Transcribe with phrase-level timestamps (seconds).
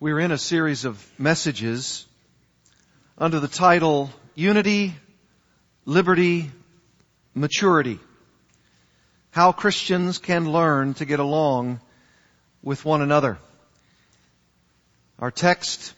[0.00, 2.06] We're in a series of messages
[3.18, 4.94] under the title Unity,
[5.86, 6.52] Liberty,
[7.34, 7.98] Maturity.
[9.32, 11.80] How Christians can learn to get along
[12.62, 13.38] with one another.
[15.18, 15.92] Our text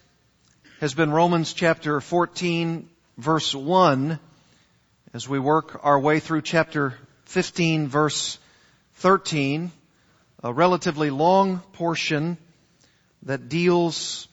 [0.80, 2.88] has been Romans chapter 14
[3.18, 4.18] verse 1
[5.12, 6.94] as we work our way through chapter
[7.26, 8.38] 15 verse
[8.94, 9.70] 13,
[10.42, 12.38] a relatively long portion
[13.24, 14.28] that deals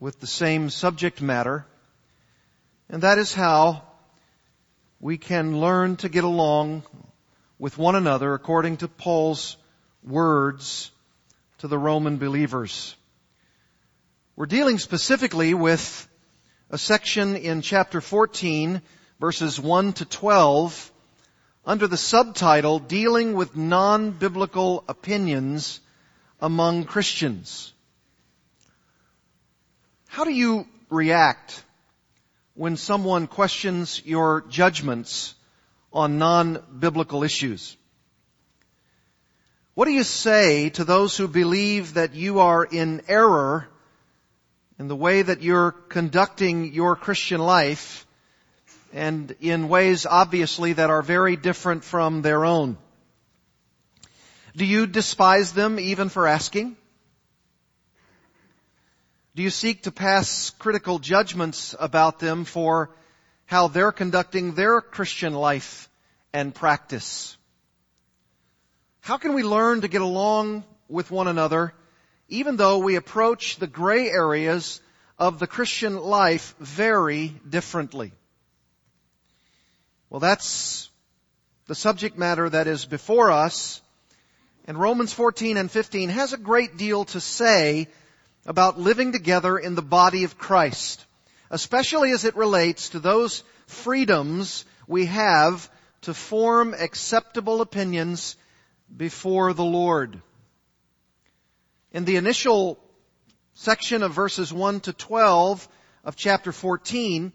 [0.00, 1.66] with the same subject matter.
[2.88, 3.82] And that is how
[5.00, 6.82] we can learn to get along
[7.58, 9.56] with one another according to Paul's
[10.02, 10.90] words
[11.58, 12.96] to the Roman believers.
[14.36, 16.08] We're dealing specifically with
[16.70, 18.82] a section in chapter 14
[19.20, 20.92] verses 1 to 12
[21.66, 25.80] under the subtitle Dealing with Non-Biblical Opinions
[26.40, 27.73] Among Christians.
[30.14, 31.64] How do you react
[32.54, 35.34] when someone questions your judgments
[35.92, 37.76] on non-biblical issues?
[39.74, 43.66] What do you say to those who believe that you are in error
[44.78, 48.06] in the way that you're conducting your Christian life
[48.92, 52.78] and in ways obviously that are very different from their own?
[54.54, 56.76] Do you despise them even for asking?
[59.36, 62.90] Do you seek to pass critical judgments about them for
[63.46, 65.88] how they're conducting their Christian life
[66.32, 67.36] and practice?
[69.00, 71.74] How can we learn to get along with one another
[72.28, 74.80] even though we approach the gray areas
[75.18, 78.12] of the Christian life very differently?
[80.10, 80.90] Well, that's
[81.66, 83.82] the subject matter that is before us.
[84.66, 87.88] And Romans 14 and 15 has a great deal to say
[88.46, 91.04] about living together in the body of Christ,
[91.50, 95.70] especially as it relates to those freedoms we have
[96.02, 98.36] to form acceptable opinions
[98.94, 100.20] before the Lord.
[101.92, 102.78] In the initial
[103.54, 105.66] section of verses 1 to 12
[106.04, 107.32] of chapter 14,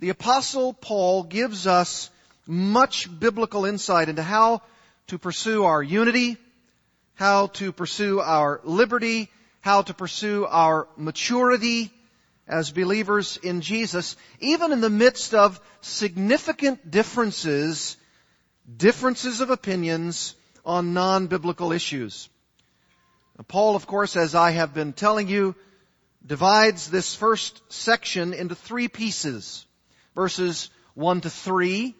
[0.00, 2.10] the apostle Paul gives us
[2.46, 4.62] much biblical insight into how
[5.06, 6.36] to pursue our unity,
[7.14, 9.30] how to pursue our liberty,
[9.64, 11.90] how to pursue our maturity
[12.46, 17.96] as believers in Jesus, even in the midst of significant differences,
[18.76, 20.34] differences of opinions
[20.66, 22.28] on non-biblical issues.
[23.48, 25.54] Paul, of course, as I have been telling you,
[26.26, 29.64] divides this first section into three pieces.
[30.14, 31.94] Verses 1 to 3,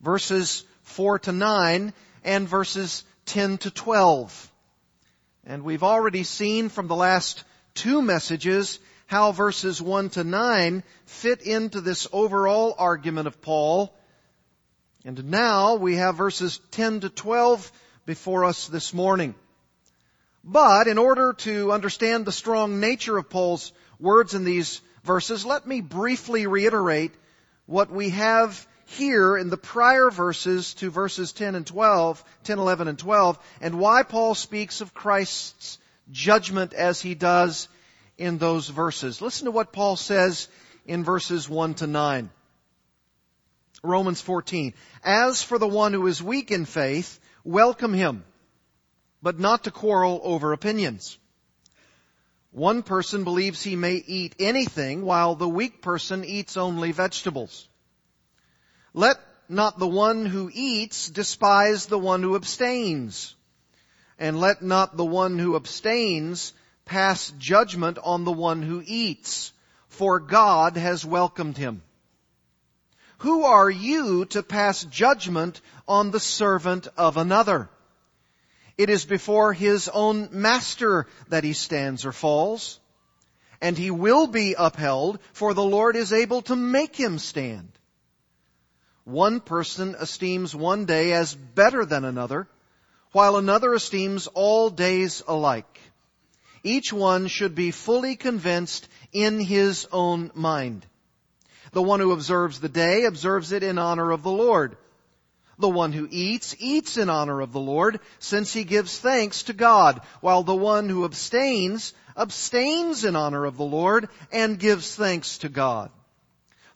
[0.00, 1.92] verses 4 to 9,
[2.22, 4.45] and verses 10 to 12.
[5.48, 11.40] And we've already seen from the last two messages how verses 1 to 9 fit
[11.42, 13.96] into this overall argument of Paul.
[15.04, 17.70] And now we have verses 10 to 12
[18.06, 19.36] before us this morning.
[20.42, 25.64] But in order to understand the strong nature of Paul's words in these verses, let
[25.64, 27.12] me briefly reiterate
[27.66, 32.88] what we have here in the prior verses to verses 10 and 12, 10, 11
[32.88, 35.78] and 12, and why Paul speaks of Christ's
[36.10, 37.68] judgment as he does
[38.16, 39.20] in those verses.
[39.20, 40.48] Listen to what Paul says
[40.86, 42.30] in verses 1 to 9.
[43.82, 44.72] Romans 14.
[45.04, 48.24] As for the one who is weak in faith, welcome him,
[49.20, 51.18] but not to quarrel over opinions.
[52.52, 57.68] One person believes he may eat anything while the weak person eats only vegetables.
[58.96, 63.36] Let not the one who eats despise the one who abstains.
[64.18, 66.54] And let not the one who abstains
[66.86, 69.52] pass judgment on the one who eats,
[69.88, 71.82] for God has welcomed him.
[73.18, 77.68] Who are you to pass judgment on the servant of another?
[78.78, 82.80] It is before his own master that he stands or falls,
[83.60, 87.75] and he will be upheld, for the Lord is able to make him stand.
[89.06, 92.48] One person esteems one day as better than another,
[93.12, 95.80] while another esteems all days alike.
[96.64, 100.86] Each one should be fully convinced in his own mind.
[101.70, 104.76] The one who observes the day observes it in honor of the Lord.
[105.56, 109.52] The one who eats, eats in honor of the Lord, since he gives thanks to
[109.52, 115.38] God, while the one who abstains, abstains in honor of the Lord and gives thanks
[115.38, 115.92] to God.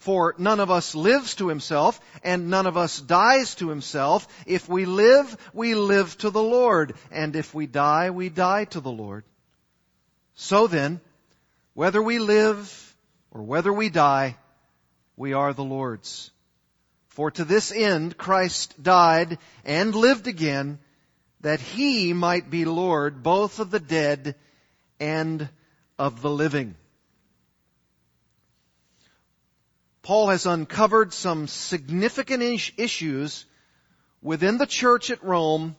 [0.00, 4.26] For none of us lives to himself, and none of us dies to himself.
[4.46, 8.80] If we live, we live to the Lord, and if we die, we die to
[8.80, 9.24] the Lord.
[10.34, 11.00] So then,
[11.74, 12.96] Whether we live
[13.30, 14.36] or whether we die,
[15.16, 16.30] we are the Lord's.
[17.08, 20.78] For to this end Christ died and lived again,
[21.40, 24.34] that he might be Lord both of the dead
[24.98, 25.48] and
[25.98, 26.74] of the living.
[30.02, 32.42] Paul has uncovered some significant
[32.78, 33.44] issues
[34.22, 35.76] within the church at Rome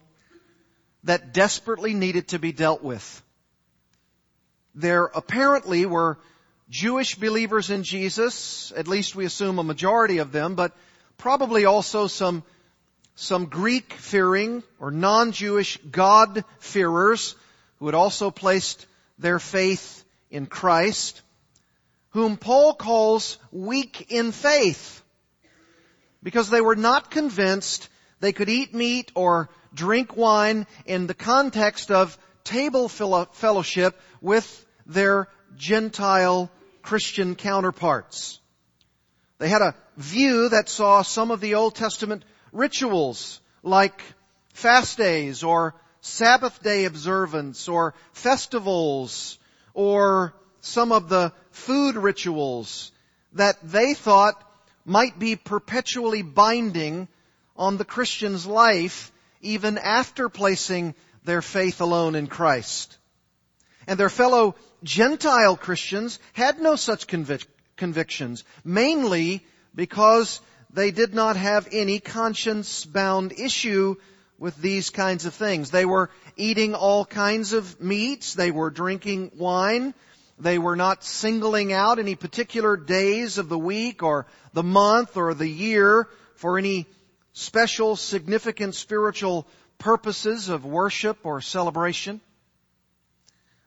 [1.04, 3.24] that desperately needed to be dealt with.
[4.76, 6.20] There apparently were
[6.70, 10.76] Jewish believers in Jesus, at least we assume a majority of them, but
[11.18, 12.44] probably also some,
[13.16, 17.36] some Greek fearing or non-Jewish God-fearers
[17.80, 18.86] who had also placed
[19.18, 21.22] their faith in Christ,
[22.12, 25.02] whom Paul calls weak in faith
[26.24, 31.90] because they were not convinced they could eat meat or drink wine in the context
[31.90, 35.28] of table fellowship with their
[35.58, 38.40] Gentile Christian counterparts.
[39.40, 44.02] They had a view that saw some of the Old Testament rituals like
[44.54, 49.40] fast days or Sabbath day observance or festivals
[49.74, 52.92] or some of the food rituals
[53.34, 54.42] that they thought
[54.86, 57.08] might be perpetually binding
[57.56, 59.12] on the Christian's life
[59.42, 62.98] even after placing their faith alone in Christ.
[63.88, 67.46] And their fellow Gentile Christians had no such convic-
[67.78, 69.46] convictions, mainly
[69.76, 70.42] because
[70.74, 73.96] they did not have any conscience bound issue
[74.40, 75.70] with these kinds of things.
[75.70, 78.34] They were eating all kinds of meats.
[78.34, 79.94] They were drinking wine.
[80.42, 85.36] They were not singling out any particular days of the week or the month or
[85.36, 86.88] the year for any
[87.32, 89.46] special, significant spiritual
[89.78, 92.22] purposes of worship or celebration.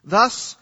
[0.03, 0.57] Thus,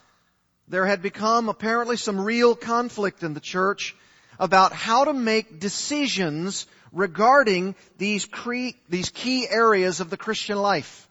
[0.69, 3.97] there had become apparently some real conflict in the church
[4.39, 11.09] about how to make decisions regarding these, cre- these key areas of the Christian life.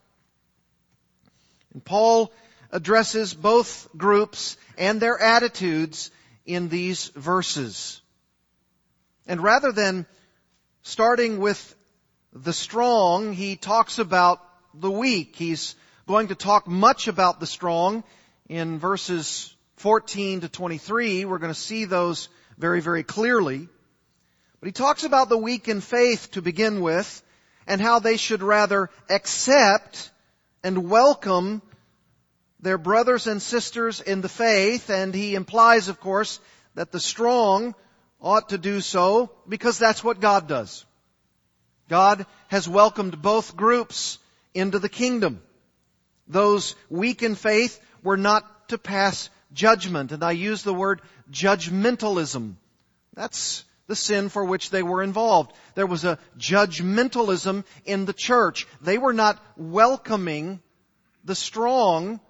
[1.73, 2.31] And Paul
[2.71, 6.11] addresses both groups and their attitudes
[6.45, 8.01] in these verses.
[9.27, 10.05] And rather than
[10.81, 11.75] starting with
[12.33, 14.41] the strong, he talks about
[14.73, 15.35] the weak.
[15.35, 15.75] He's
[16.07, 18.03] going to talk much about the strong
[18.47, 21.25] in verses 14 to 23.
[21.25, 23.67] We're going to see those very, very clearly.
[24.59, 27.23] But he talks about the weak in faith to begin with
[27.67, 30.11] and how they should rather accept
[30.63, 31.61] and welcome
[32.61, 34.89] their brothers and sisters in the faith.
[34.89, 36.39] And he implies, of course,
[36.75, 37.75] that the strong
[38.21, 40.85] ought to do so because that's what God does.
[41.89, 44.19] God has welcomed both groups
[44.53, 45.41] into the kingdom.
[46.27, 52.55] Those weak in faith were not to pass judgment, and I use the word judgmentalism.
[53.13, 55.51] That's the sin for which they were involved.
[55.75, 58.67] There was a judgmentalism in the church.
[58.79, 60.61] They were not welcoming
[61.25, 62.21] the strong,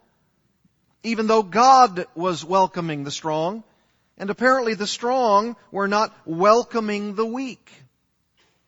[1.04, 3.64] even though God was welcoming the strong.
[4.18, 7.72] And apparently the strong were not welcoming the weak.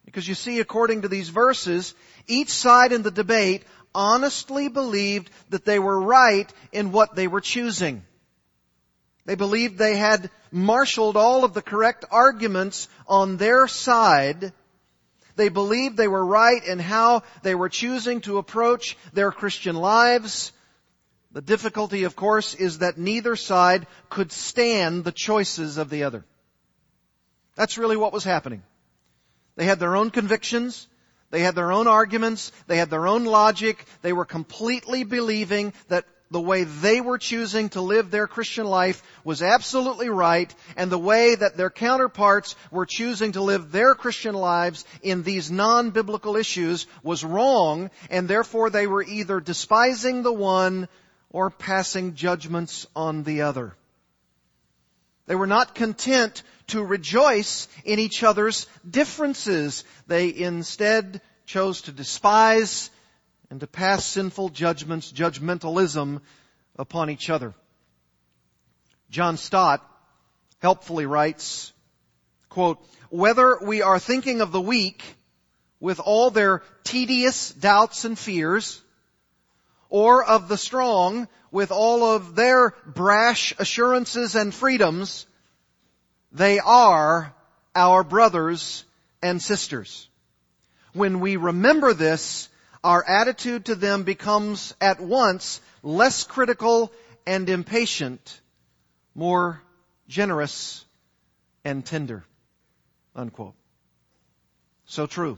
[0.05, 1.93] Because you see, according to these verses,
[2.27, 3.63] each side in the debate
[3.95, 8.03] honestly believed that they were right in what they were choosing.
[9.25, 14.51] They believed they had marshaled all of the correct arguments on their side.
[15.35, 20.51] They believed they were right in how they were choosing to approach their Christian lives.
[21.33, 26.23] The difficulty, of course, is that neither side could stand the choices of the other.
[27.55, 28.61] That's really what was happening.
[29.55, 30.87] They had their own convictions.
[31.31, 32.51] They had their own arguments.
[32.67, 33.83] They had their own logic.
[34.03, 39.01] They were completely believing that the way they were choosing to live their Christian life
[39.23, 44.33] was absolutely right, and the way that their counterparts were choosing to live their Christian
[44.33, 50.89] lives in these non-biblical issues was wrong, and therefore they were either despising the one
[51.33, 53.75] or passing judgments on the other.
[55.25, 59.83] They were not content to rejoice in each other's differences.
[60.07, 62.89] They instead chose to despise
[63.49, 66.21] and to pass sinful judgments, judgmentalism
[66.77, 67.53] upon each other.
[69.09, 69.87] John Stott
[70.59, 71.73] helpfully writes,
[72.49, 75.03] quote, whether we are thinking of the weak
[75.79, 78.82] with all their tedious doubts and fears,
[79.93, 85.27] or of the strong with all of their brash assurances and freedoms,
[86.31, 87.31] they are
[87.75, 88.85] our brothers
[89.21, 90.09] and sisters.
[90.93, 92.49] When we remember this,
[92.83, 96.91] our attitude to them becomes at once less critical
[97.27, 98.41] and impatient,
[99.13, 99.61] more
[100.07, 100.83] generous
[101.63, 102.25] and tender.
[103.15, 103.53] Unquote.
[104.87, 105.37] So true.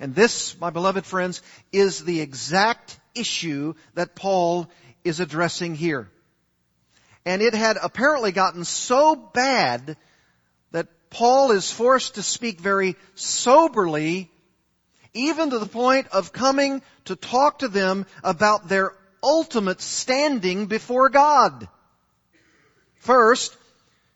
[0.00, 4.68] And this, my beloved friends, is the exact issue that Paul
[5.04, 6.10] is addressing here.
[7.24, 9.96] And it had apparently gotten so bad
[10.72, 14.30] that Paul is forced to speak very soberly,
[15.12, 21.08] even to the point of coming to talk to them about their ultimate standing before
[21.08, 21.68] God.
[22.96, 23.56] First,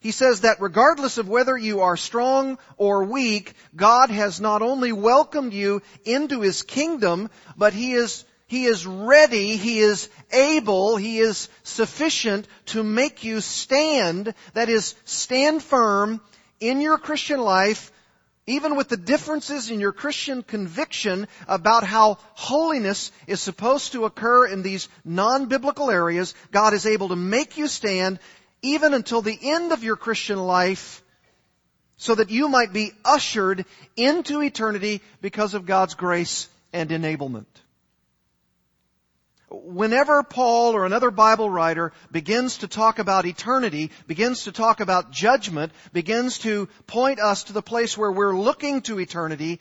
[0.00, 4.92] he says that regardless of whether you are strong or weak, God has not only
[4.92, 11.18] welcomed you into His kingdom, but He is, He is ready, He is able, He
[11.18, 16.22] is sufficient to make you stand, that is, stand firm
[16.60, 17.92] in your Christian life,
[18.46, 24.46] even with the differences in your Christian conviction about how holiness is supposed to occur
[24.46, 28.18] in these non-biblical areas, God is able to make you stand
[28.62, 31.02] even until the end of your Christian life
[31.96, 37.44] so that you might be ushered into eternity because of God's grace and enablement.
[39.50, 45.10] Whenever Paul or another Bible writer begins to talk about eternity, begins to talk about
[45.10, 49.60] judgment, begins to point us to the place where we're looking to eternity,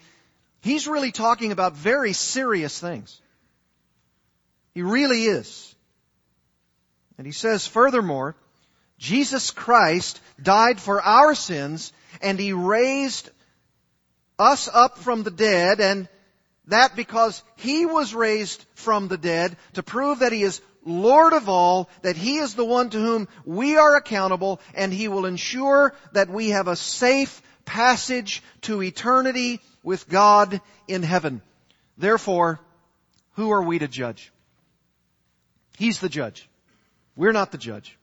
[0.61, 3.19] he's really talking about very serious things.
[4.73, 5.75] He really is.
[7.17, 8.35] And he says furthermore,
[8.99, 13.29] Jesus Christ died for our sins and He raised
[14.37, 16.07] us up from the dead and
[16.67, 21.47] that because He was raised from the dead to prove that He is Lord of
[21.49, 25.95] all, that He is the one to whom we are accountable and He will ensure
[26.11, 31.41] that we have a safe passage to eternity with God in heaven.
[31.97, 32.59] Therefore,
[33.33, 34.31] who are we to judge?
[35.77, 36.49] He's the judge.
[37.15, 37.98] We're not the judge.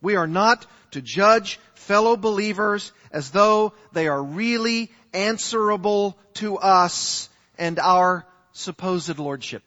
[0.00, 7.28] We are not to judge fellow believers as though they are really answerable to us
[7.58, 9.62] and our supposed lordship.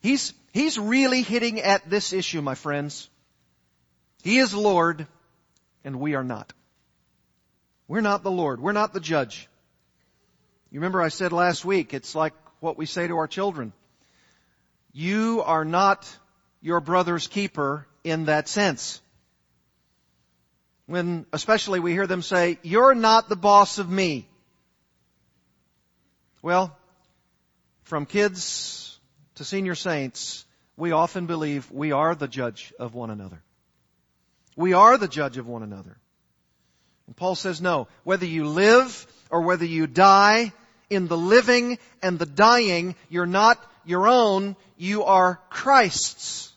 [0.00, 3.08] He's, he's really hitting at this issue, my friends.
[4.22, 5.06] He is Lord
[5.84, 6.52] and we are not.
[7.86, 8.60] We're not the Lord.
[8.60, 9.48] We're not the judge.
[10.70, 13.72] You remember I said last week, it's like what we say to our children.
[14.92, 16.06] You are not
[16.60, 19.00] your brother's keeper in that sense.
[20.86, 24.26] When especially we hear them say, you're not the boss of me.
[26.40, 26.76] Well,
[27.82, 28.98] from kids
[29.36, 30.44] to senior saints,
[30.76, 33.42] we often believe we are the judge of one another.
[34.56, 35.96] We are the judge of one another.
[37.06, 40.52] And Paul says no, whether you live or whether you die,
[40.90, 46.47] in the living and the dying, you're not your own, you are Christ's.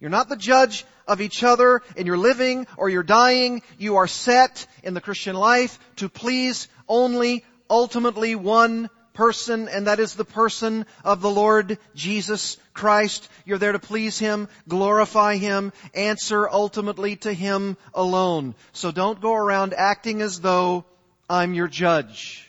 [0.00, 3.62] You're not the judge of each other in your living or your dying.
[3.78, 9.98] You are set in the Christian life to please only ultimately one person, and that
[9.98, 13.28] is the person of the Lord Jesus Christ.
[13.46, 18.54] You're there to please Him, glorify Him, answer ultimately to Him alone.
[18.72, 20.84] So don't go around acting as though
[21.30, 22.42] I'm your judge.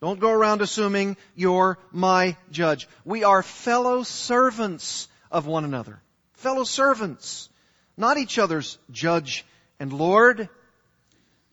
[0.00, 2.88] Don't go around assuming you're my judge.
[3.04, 6.01] We are fellow servants of one another
[6.42, 7.48] fellow servants,
[7.96, 9.46] not each other's judge
[9.78, 10.48] and Lord.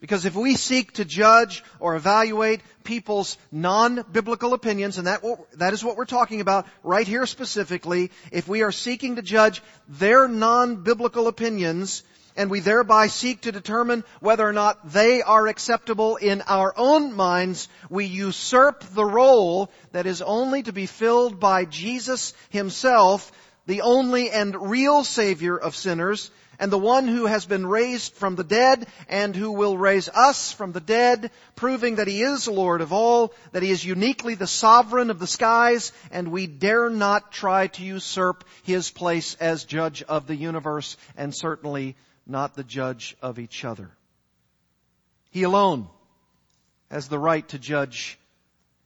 [0.01, 5.22] Because if we seek to judge or evaluate people's non-biblical opinions, and that,
[5.55, 9.62] that is what we're talking about right here specifically, if we are seeking to judge
[9.88, 12.03] their non-biblical opinions,
[12.38, 17.13] and we thereby seek to determine whether or not they are acceptable in our own
[17.13, 23.29] minds, we usurp the role that is only to be filled by Jesus Himself
[23.70, 28.36] the only and real Savior of sinners, and the one who has been raised from
[28.36, 32.82] the dead and who will raise us from the dead, proving that He is Lord
[32.82, 37.32] of all, that He is uniquely the sovereign of the skies, and we dare not
[37.32, 41.96] try to usurp His place as judge of the universe, and certainly
[42.26, 43.92] not the judge of each other.
[45.30, 45.90] He alone
[46.90, 48.18] has the right to judge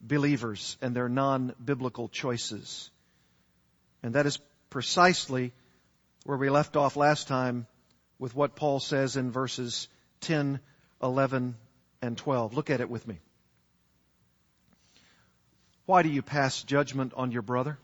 [0.02, 2.90] believers and their non-biblical choices.
[4.04, 4.40] And that is
[4.74, 5.53] precisely
[6.25, 7.68] where we left off last time
[8.18, 9.88] with what Paul says in verses
[10.22, 10.60] 10,
[11.01, 11.56] 11,
[12.01, 12.56] and 12.
[12.56, 13.20] Look at it with me.
[15.86, 17.77] Why do you pass judgment on your brother?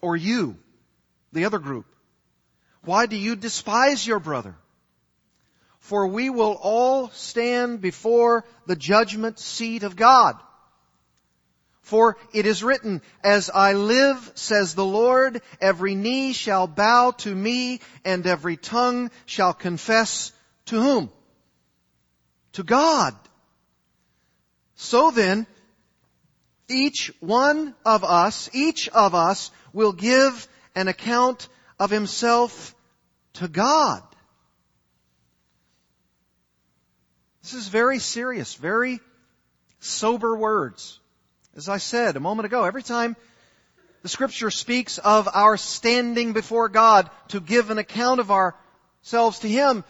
[0.00, 0.56] Or you,
[1.32, 1.86] the other group?
[2.82, 4.56] Why do you despise your brother?
[5.78, 10.34] For we will all stand before the judgment seat of God.
[11.88, 17.34] For it is written, As I live, says the Lord, every knee shall bow to
[17.34, 20.30] me, and every tongue shall confess
[20.66, 21.10] to whom?
[22.52, 23.14] To God.
[24.74, 25.46] So then,
[26.68, 32.74] each one of us, each of us will give an account of himself
[33.34, 34.02] to God.
[37.40, 39.00] This is very serious, very
[39.80, 41.00] sober words.
[41.58, 43.16] As I said a moment ago, every time
[44.02, 49.48] the scripture speaks of our standing before God to give an account of ourselves to
[49.48, 49.82] Him,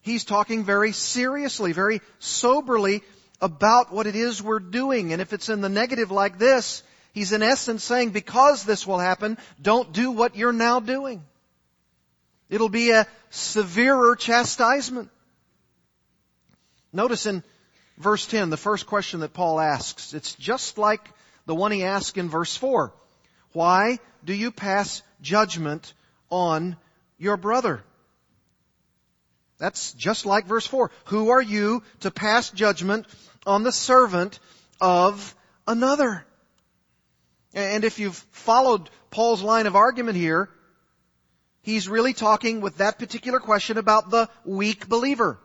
[0.00, 3.04] He's talking very seriously, very soberly
[3.40, 5.12] about what it is we're doing.
[5.12, 8.98] And if it's in the negative like this, He's in essence saying, because this will
[8.98, 11.24] happen, don't do what you're now doing.
[12.50, 15.10] It'll be a severer chastisement.
[16.92, 17.44] Notice in
[17.98, 21.08] verse 10, the first question that Paul asks, it's just like
[21.46, 22.92] the one he asked in verse 4.
[23.52, 25.92] Why do you pass judgment
[26.30, 26.76] on
[27.18, 27.82] your brother?
[29.58, 30.90] That's just like verse 4.
[31.06, 33.06] Who are you to pass judgment
[33.46, 34.38] on the servant
[34.80, 35.34] of
[35.66, 36.26] another?
[37.54, 40.50] And if you've followed Paul's line of argument here,
[41.62, 45.38] he's really talking with that particular question about the weak believer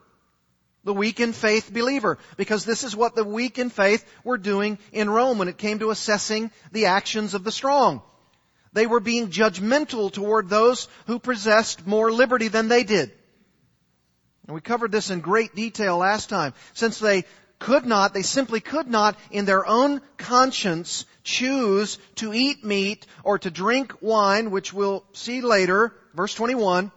[0.89, 2.17] the weak in faith believer.
[2.36, 5.77] Because this is what the weak in faith were doing in Rome when it came
[5.79, 8.01] to assessing the actions of the strong.
[8.74, 13.12] They were being judgmental toward those who possessed more liberty than they did.
[14.48, 16.55] And we covered this in great detail last time.
[16.74, 17.25] Since they
[17.60, 23.38] could not, they simply could not, in their own conscience, choose to eat meat or
[23.38, 26.91] to drink wine, which we'll see later, verse 21,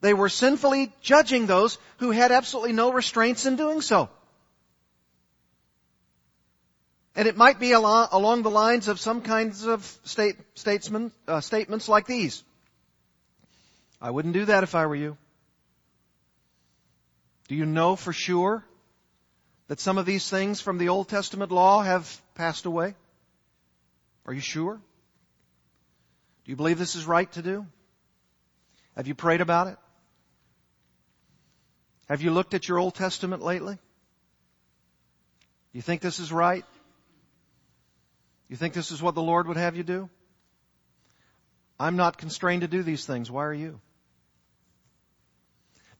[0.00, 4.08] they were sinfully judging those who had absolutely no restraints in doing so.
[7.16, 11.88] And it might be along, the lines of some kinds of state, statesmen, uh, statements
[11.88, 12.44] like these.
[14.00, 15.16] I wouldn't do that if I were you.
[17.48, 18.64] Do you know for sure
[19.66, 22.94] that some of these things from the Old Testament law have passed away?
[24.24, 24.74] Are you sure?
[24.74, 27.66] Do you believe this is right to do?
[28.96, 29.78] Have you prayed about it?
[32.08, 33.78] Have you looked at your Old Testament lately?
[35.72, 36.64] You think this is right?
[38.48, 40.08] You think this is what the Lord would have you do?
[41.78, 43.30] I'm not constrained to do these things.
[43.30, 43.80] Why are you?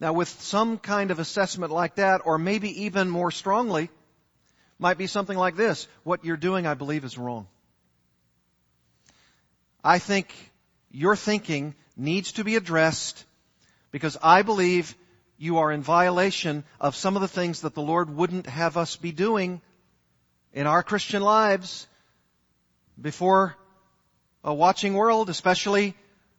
[0.00, 3.90] Now, with some kind of assessment like that, or maybe even more strongly,
[4.78, 5.88] might be something like this.
[6.04, 7.48] What you're doing, I believe, is wrong.
[9.84, 10.34] I think
[10.90, 13.24] your thinking needs to be addressed
[13.90, 14.94] because I believe
[15.38, 18.96] you are in violation of some of the things that the Lord wouldn't have us
[18.96, 19.60] be doing
[20.52, 21.86] in our Christian lives
[23.00, 23.56] before
[24.42, 25.94] a watching world, especially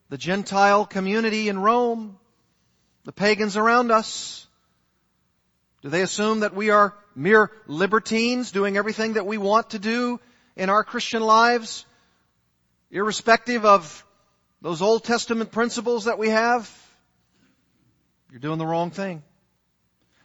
[0.10, 2.20] the Gentile community in Rome,
[3.06, 4.46] the pagans around us.
[5.82, 10.20] Do they assume that we are mere libertines doing everything that we want to do
[10.58, 11.86] in our Christian lives,
[12.92, 14.06] irrespective of
[14.62, 16.70] those Old Testament principles that we have?
[18.32, 19.24] You're doing the wrong thing.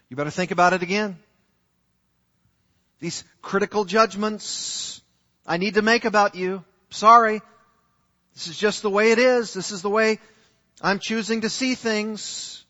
[0.08, 1.18] You better think about it again.
[3.00, 5.00] These critical judgments
[5.46, 6.64] I need to make about you.
[6.90, 7.42] Sorry.
[8.34, 9.52] This is just the way it is.
[9.52, 10.18] This is the way
[10.80, 12.64] I'm choosing to see things.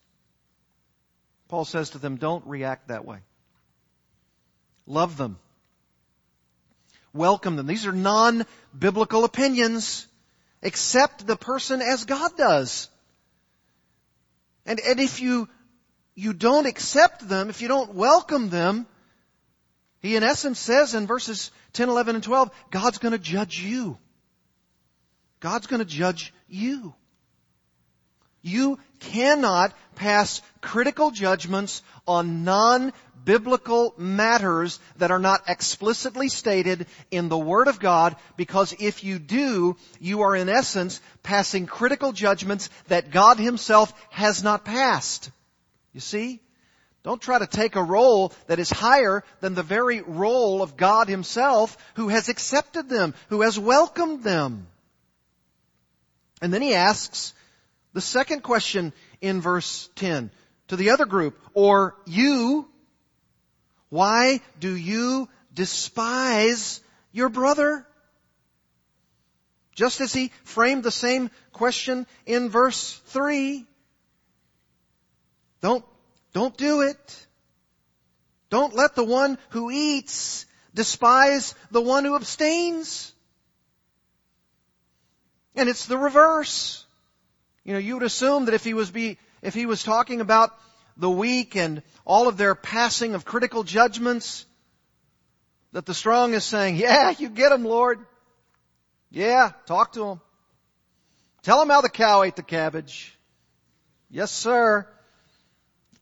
[1.47, 3.19] Paul says to them, don't react that way.
[4.87, 5.37] Love them.
[7.13, 7.65] Welcome them.
[7.65, 10.07] These are non-biblical opinions.
[10.61, 12.89] Accept the person as God does.
[14.65, 15.47] And, and if you,
[16.15, 18.87] you don't accept them, if you don't welcome them,
[19.99, 23.97] he in essence says in verses 10, 11, and 12, God's gonna judge you.
[25.39, 26.93] God's gonna judge you.
[28.45, 37.39] You cannot pass critical judgments on non-biblical matters that are not explicitly stated in the
[37.39, 43.09] Word of God because if you do, you are in essence passing critical judgments that
[43.09, 45.31] God Himself has not passed.
[45.91, 46.39] You see?
[47.01, 51.07] Don't try to take a role that is higher than the very role of God
[51.07, 54.67] Himself who has accepted them, who has welcomed them.
[56.43, 57.33] And then He asks,
[57.95, 60.29] the second question in verse 10
[60.67, 62.67] to the other group, or you,
[63.87, 66.81] why do you despise
[67.13, 67.87] your brother?
[69.75, 73.65] Just as he framed the same question in verse 3.
[75.61, 75.85] Don't,
[76.33, 77.27] don't do it.
[78.49, 83.13] Don't let the one who eats despise the one who abstains.
[85.55, 86.84] And it's the reverse.
[87.65, 90.55] You know, you would assume that if he was be, if he was talking about
[90.97, 94.45] the weak and all of their passing of critical judgments,
[95.73, 97.99] that the strong is saying, yeah, you get them, Lord.
[99.09, 100.21] Yeah, talk to them.
[101.41, 103.17] Tell them how the cow ate the cabbage.
[104.09, 104.87] Yes, sir.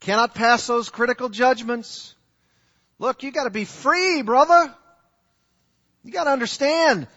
[0.01, 2.13] Cannot pass those critical judgments.
[2.99, 4.73] Look, you gotta be free, brother.
[6.03, 7.07] You gotta understand.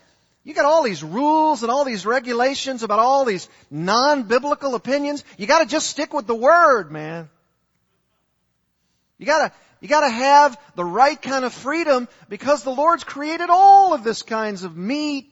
[0.46, 5.24] You got all these rules and all these regulations about all these non-biblical opinions.
[5.36, 7.28] You gotta just stick with the Word, man.
[9.18, 13.92] You gotta, you gotta have the right kind of freedom because the Lord's created all
[13.92, 15.28] of this kinds of meat.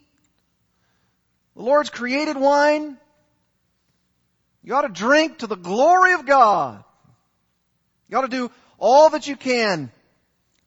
[1.54, 2.96] The Lord's created wine.
[4.64, 6.82] You ought to drink to the glory of God.
[8.08, 8.50] You ought to do
[8.80, 9.92] all that you can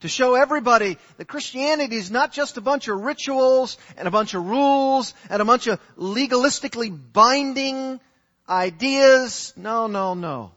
[0.01, 4.33] to show everybody that Christianity is not just a bunch of rituals and a bunch
[4.33, 7.99] of rules and a bunch of legalistically binding
[8.47, 9.53] ideas.
[9.55, 10.51] No, no, no.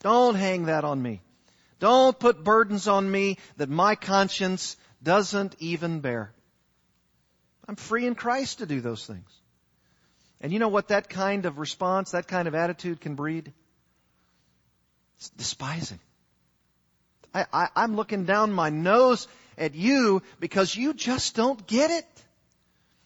[0.00, 1.20] Don't hang that on me.
[1.78, 6.32] Don't put burdens on me that my conscience doesn't even bear.
[7.66, 9.30] I'm free in Christ to do those things.
[10.40, 13.52] And you know what that kind of response, that kind of attitude can breed?
[15.18, 16.00] It's despising.
[17.34, 22.06] I, I, I'm looking down my nose at you because you just don't get it.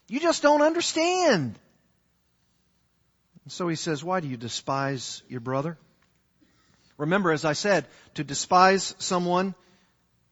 [0.07, 1.57] You just don't understand.
[3.43, 5.77] And so he says, why do you despise your brother?
[6.97, 7.85] Remember, as I said,
[8.15, 9.53] to despise someone,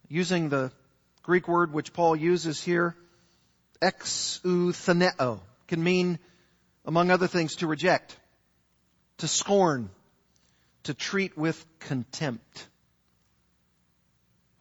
[0.08, 0.72] using the
[1.24, 2.96] Greek word which Paul uses here,
[3.82, 6.20] exutheneo, can mean,
[6.86, 8.16] among other things, to reject,
[9.18, 9.90] to scorn,
[10.84, 12.68] to treat with contempt.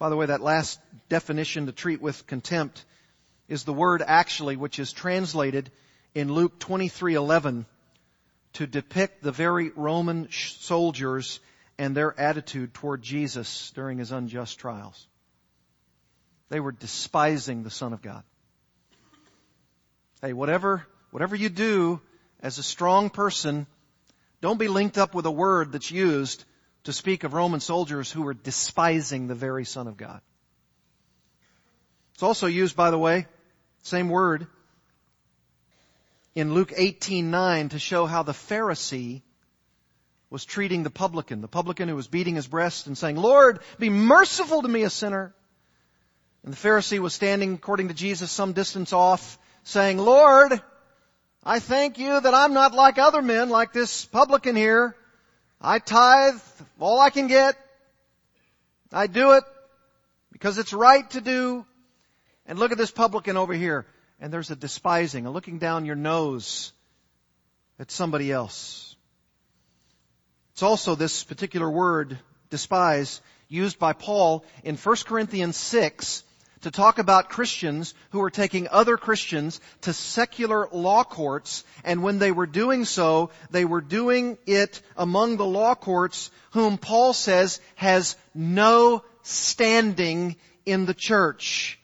[0.02, 2.84] By the way, that last definition to treat with contempt
[3.46, 5.70] is the word actually which is translated
[6.12, 7.66] in Luke 23:11
[8.54, 11.38] to depict the very Roman soldiers
[11.78, 15.06] and their attitude toward Jesus during his unjust trials.
[16.48, 18.24] They were despising the Son of God.
[20.20, 22.00] Hey, whatever, whatever you do
[22.40, 23.68] as a strong person,
[24.40, 26.44] don't be linked up with a word that's used
[26.84, 30.20] to speak of Roman soldiers who were despising the very Son of God.
[32.14, 33.26] It's also used, by the way,
[33.82, 34.46] same word,
[36.34, 39.22] in Luke 18:9 to show how the Pharisee
[40.30, 43.90] was treating the publican, the publican who was beating his breast and saying, "Lord, be
[43.90, 45.34] merciful to me, a sinner."
[46.42, 50.60] And the Pharisee was standing, according to Jesus, some distance off, saying, "Lord,
[51.44, 54.96] I thank you that I'm not like other men, like this publican here,
[55.64, 56.40] I tithe
[56.80, 57.56] all I can get.
[58.92, 59.44] I do it
[60.32, 61.64] because it's right to do.
[62.46, 63.86] And look at this publican over here.
[64.20, 66.72] And there's a despising, a looking down your nose
[67.78, 68.96] at somebody else.
[70.52, 72.18] It's also this particular word,
[72.50, 76.24] despise, used by Paul in 1 Corinthians 6
[76.62, 82.18] to talk about Christians who were taking other Christians to secular law courts, and when
[82.18, 87.60] they were doing so, they were doing it among the law courts whom Paul says
[87.74, 91.78] has no standing in the church.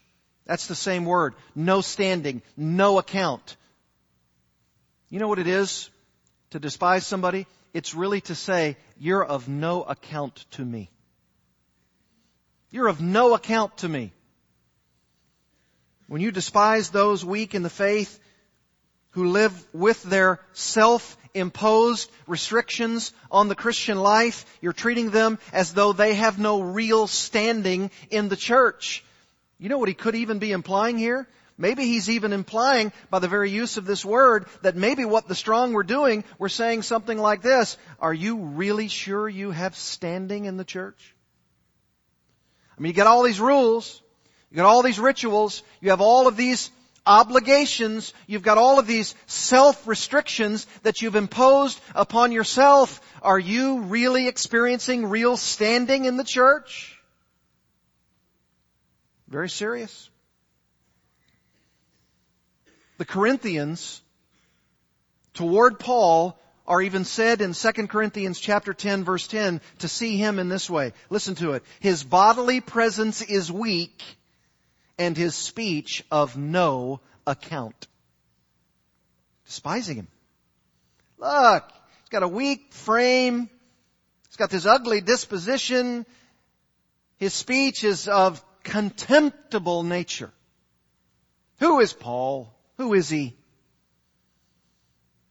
[0.47, 1.35] That's the same word.
[1.55, 2.43] No standing.
[2.57, 3.57] No account.
[5.11, 5.91] You know what it is
[6.51, 7.47] to despise somebody?
[7.75, 10.91] It's really to say, you're of no account to me.
[12.71, 14.13] You're of no account to me.
[16.09, 18.19] When you despise those weak in the faith
[19.11, 25.93] who live with their self-imposed restrictions on the Christian life, you're treating them as though
[25.93, 29.05] they have no real standing in the church.
[29.59, 31.29] You know what he could even be implying here?
[31.59, 35.35] Maybe he's even implying by the very use of this word that maybe what the
[35.35, 37.77] strong were doing were saying something like this.
[38.01, 41.15] Are you really sure you have standing in the church?
[42.79, 44.01] I mean, you get all these rules.
[44.51, 45.63] You got all these rituals.
[45.81, 46.71] You have all of these
[47.07, 48.13] obligations.
[48.27, 53.01] You've got all of these self-restrictions that you've imposed upon yourself.
[53.23, 56.99] Are you really experiencing real standing in the church?
[59.29, 60.09] Very serious.
[62.97, 64.01] The Corinthians,
[65.35, 70.39] toward Paul, are even said in 2 Corinthians chapter 10 verse 10 to see him
[70.39, 70.93] in this way.
[71.09, 71.63] Listen to it.
[71.81, 74.03] His bodily presence is weak,
[74.99, 77.87] and his speech of no account.
[79.47, 80.09] Despising him.
[81.19, 81.65] Look,
[82.01, 83.49] he's got a weak frame.
[84.29, 86.05] He's got this ugly disposition.
[87.17, 90.31] His speech is of contemptible nature.
[91.61, 92.55] Who is Paul?
[92.77, 93.37] Who is he?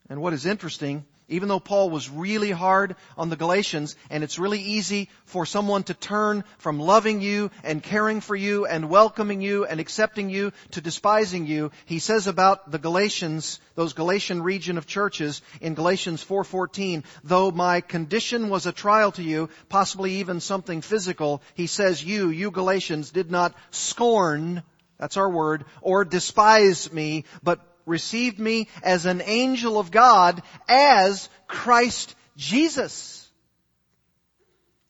[0.09, 4.39] And what is interesting even though Paul was really hard on the Galatians, and it's
[4.39, 9.41] really easy for someone to turn from loving you and caring for you and welcoming
[9.41, 14.77] you and accepting you to despising you, he says about the Galatians, those Galatian region
[14.77, 20.39] of churches in Galatians 4:14, though my condition was a trial to you, possibly even
[20.39, 24.63] something physical, he says you, you Galatians did not scorn
[24.97, 31.29] that's our word, or despise me, but received me as an angel of God, as
[31.47, 33.27] Christ Jesus.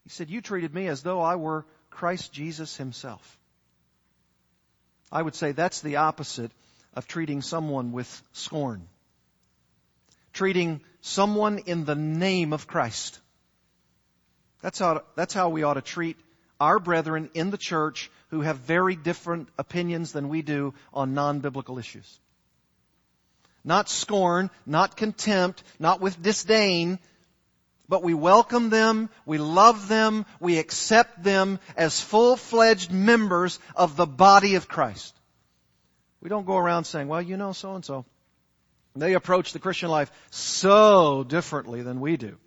[0.04, 3.38] He said, You treated me as though I were Christ Jesus himself.
[5.12, 6.52] I would say that's the opposite
[6.94, 8.88] of treating someone with scorn.
[10.34, 13.20] Treating someone in the name of Christ.
[14.62, 16.18] That's how, that's how we ought to treat
[16.60, 21.78] our brethren in the church who have very different opinions than we do on non-biblical
[21.78, 22.20] issues
[23.68, 26.98] not scorn, not contempt, not with disdain,
[27.90, 34.08] but we welcome them, we love them, we accept them as full-fledged members of the
[34.08, 35.14] body of Christ.
[36.22, 38.06] We don't go around saying, well, you know, so and so.
[38.96, 42.38] They approach the Christian life so differently than we do.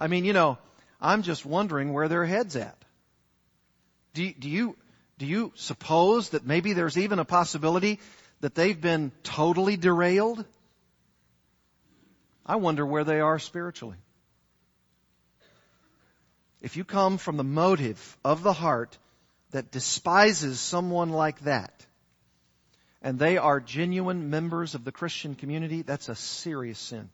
[0.00, 0.58] I mean, you know,
[1.00, 2.76] I'm just wondering where their head's at.
[4.14, 4.76] Do, do you,
[5.18, 7.98] do you suppose that maybe there's even a possibility
[8.40, 10.44] that they've been totally derailed,
[12.46, 13.98] I wonder where they are spiritually.
[16.60, 18.98] If you come from the motive of the heart
[19.50, 21.86] that despises someone like that,
[23.00, 27.10] and they are genuine members of the Christian community, that's a serious sin.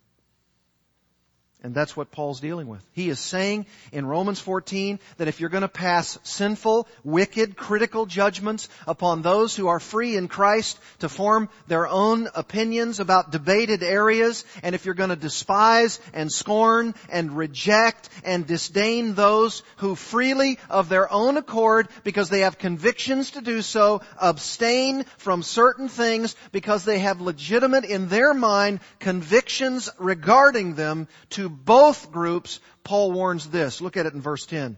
[1.65, 2.85] And that's what Paul's dealing with.
[2.93, 8.05] He is saying in Romans 14 that if you're going to pass sinful, wicked, critical
[8.05, 13.83] judgments upon those who are free in Christ to form their own opinions about debated
[13.83, 19.95] areas, and if you're going to despise and scorn and reject and disdain those who
[19.95, 25.89] freely of their own accord, because they have convictions to do so, abstain from certain
[25.89, 33.13] things because they have legitimate in their mind convictions regarding them to both groups, Paul
[33.13, 33.81] warns this.
[33.81, 34.77] Look at it in verse 10.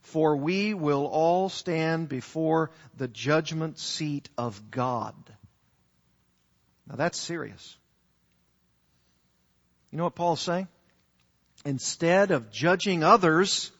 [0.00, 5.14] For we will all stand before the judgment seat of God.
[6.88, 7.76] Now that's serious.
[9.90, 10.68] You know what Paul's saying?
[11.64, 13.70] Instead of judging others,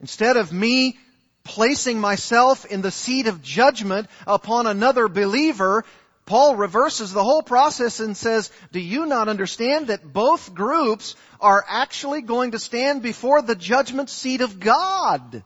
[0.00, 0.98] instead of me
[1.42, 5.84] placing myself in the seat of judgment upon another believer,
[6.26, 11.64] Paul reverses the whole process and says, do you not understand that both groups are
[11.68, 15.44] actually going to stand before the judgment seat of God?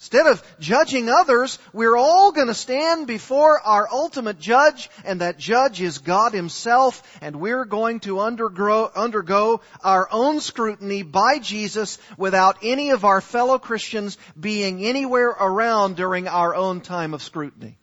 [0.00, 5.38] Instead of judging others, we're all going to stand before our ultimate judge, and that
[5.38, 11.98] judge is God Himself, and we're going to undergo, undergo our own scrutiny by Jesus
[12.18, 17.78] without any of our fellow Christians being anywhere around during our own time of scrutiny.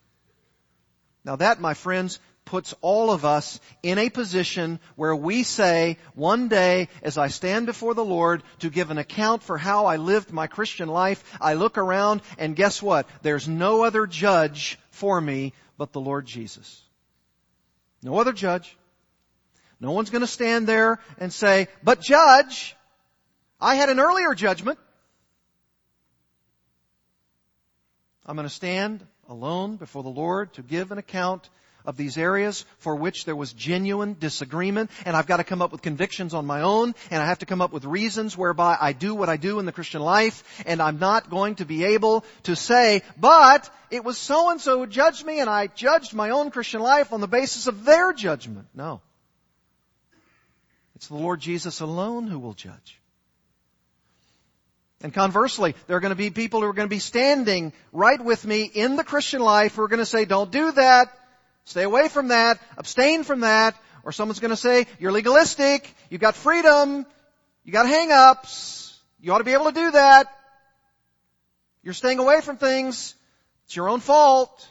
[1.29, 6.47] Now that, my friends, puts all of us in a position where we say, one
[6.47, 10.33] day, as I stand before the Lord to give an account for how I lived
[10.33, 13.07] my Christian life, I look around and guess what?
[13.21, 16.81] There's no other judge for me but the Lord Jesus.
[18.01, 18.75] No other judge.
[19.79, 22.75] No one's going to stand there and say, but judge,
[23.61, 24.79] I had an earlier judgment.
[28.25, 31.49] I'm going to stand alone before the Lord to give an account
[31.85, 35.71] of these areas for which there was genuine disagreement, and I've got to come up
[35.71, 38.91] with convictions on my own, and I have to come up with reasons whereby I
[38.91, 42.25] do what I do in the Christian life, and I'm not going to be able
[42.43, 46.31] to say, but it was so and so who judged me, and I judged my
[46.31, 48.67] own Christian life on the basis of their judgment.
[48.73, 49.01] No.
[50.95, 52.99] It's the Lord Jesus alone who will judge.
[55.01, 58.23] And conversely, there are going to be people who are going to be standing right
[58.23, 61.07] with me in the Christian life who are going to say, don't do that,
[61.63, 66.19] stay away from that, abstain from that, or someone's going to say, you're legalistic, you've
[66.19, 67.05] got freedom,
[67.63, 70.27] you got hang-ups, you ought to be able to do that,
[71.81, 73.15] you're staying away from things,
[73.65, 74.67] it's your own fault.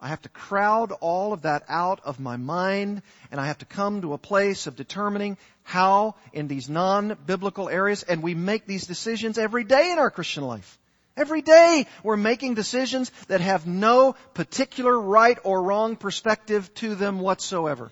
[0.00, 3.64] I have to crowd all of that out of my mind and I have to
[3.64, 8.86] come to a place of determining how in these non-biblical areas, and we make these
[8.86, 10.78] decisions every day in our Christian life.
[11.16, 17.18] Every day we're making decisions that have no particular right or wrong perspective to them
[17.18, 17.90] whatsoever.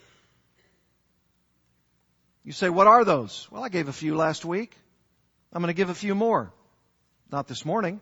[2.44, 3.48] You say, what are those?
[3.50, 4.76] Well, I gave a few last week.
[5.52, 6.52] I'm going to give a few more.
[7.32, 8.00] Not this morning.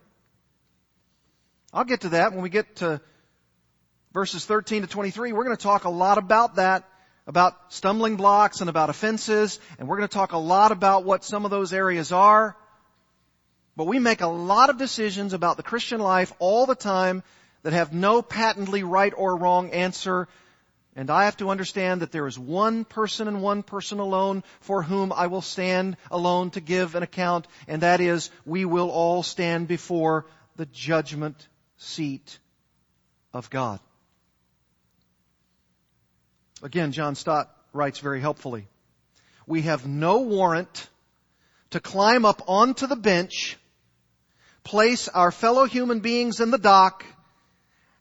[1.73, 3.01] I'll get to that when we get to
[4.15, 5.33] verses 13 to 23.
[5.33, 6.89] We're going to talk a lot about that,
[7.27, 11.25] about stumbling blocks and about offenses, and we're going to talk a lot about what
[11.25, 12.57] some of those areas are.
[13.77, 17.25] But we make a lot of decisions about the Christian life all the time
[17.65, 20.29] that have no patently right or wrong answer.
[20.95, 24.85] And I have to understand that there is one person and one person alone for
[24.85, 29.25] whom I will stand alone to give an account, and that is we will all
[29.25, 31.49] stand before the judgment
[31.79, 32.39] seat
[33.33, 33.81] of God.
[36.65, 38.67] Again, John Stott writes very helpfully.
[39.47, 40.89] We have no warrant
[41.71, 43.59] to climb up onto the bench
[44.63, 47.05] place our fellow human beings in the dock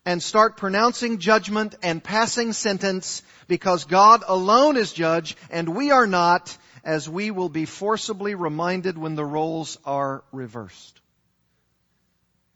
[0.06, 6.08] and start pronouncing judgment and passing sentence because God alone is judge and we are
[6.08, 11.02] not as we will be forcibly reminded when the roles are reversed.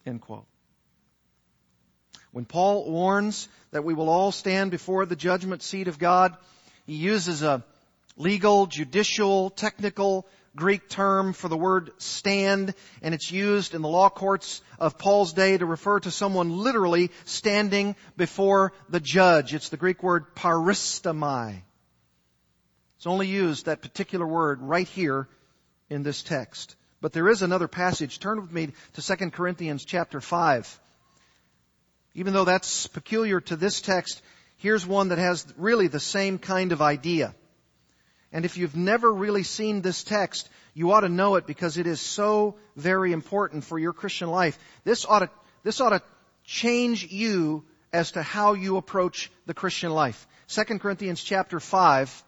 [0.06, 0.48] End quote.
[2.38, 6.38] When Paul warns that we will all stand before the judgment seat of God,
[6.86, 7.64] he uses a
[8.16, 14.12] legal, judicial, technical Greek term for the word stand, and it's used in the law
[14.12, 19.56] courts of Paul's day to refer to someone literally standing before the judge.
[19.56, 21.64] It's the Greek word paristamai.
[22.98, 25.28] It's only used, that particular word, right here
[25.90, 26.76] in this text.
[27.02, 28.20] But there is another passage.
[28.20, 30.82] Turn with me to 2 Corinthians chapter 5.
[32.18, 34.24] Even though that's peculiar to this text,
[34.58, 37.36] here's one that has really the same kind of idea.
[38.32, 41.86] And if you've never really seen this text, you ought to know it because it
[41.86, 44.58] is so very important for your Christian life.
[44.84, 45.30] This ought to,
[45.62, 46.02] this ought to
[46.44, 50.28] change you as to how you approach the Christian life.
[50.48, 52.24] 2 Corinthians chapter 5.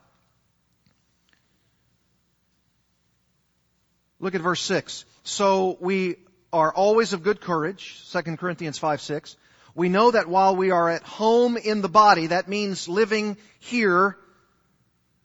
[4.20, 5.06] Look at verse 6.
[5.24, 6.18] So we
[6.54, 8.06] are always of good courage.
[8.12, 9.36] 2 Corinthians 5, 6.
[9.76, 14.18] We know that while we are at home in the body, that means living here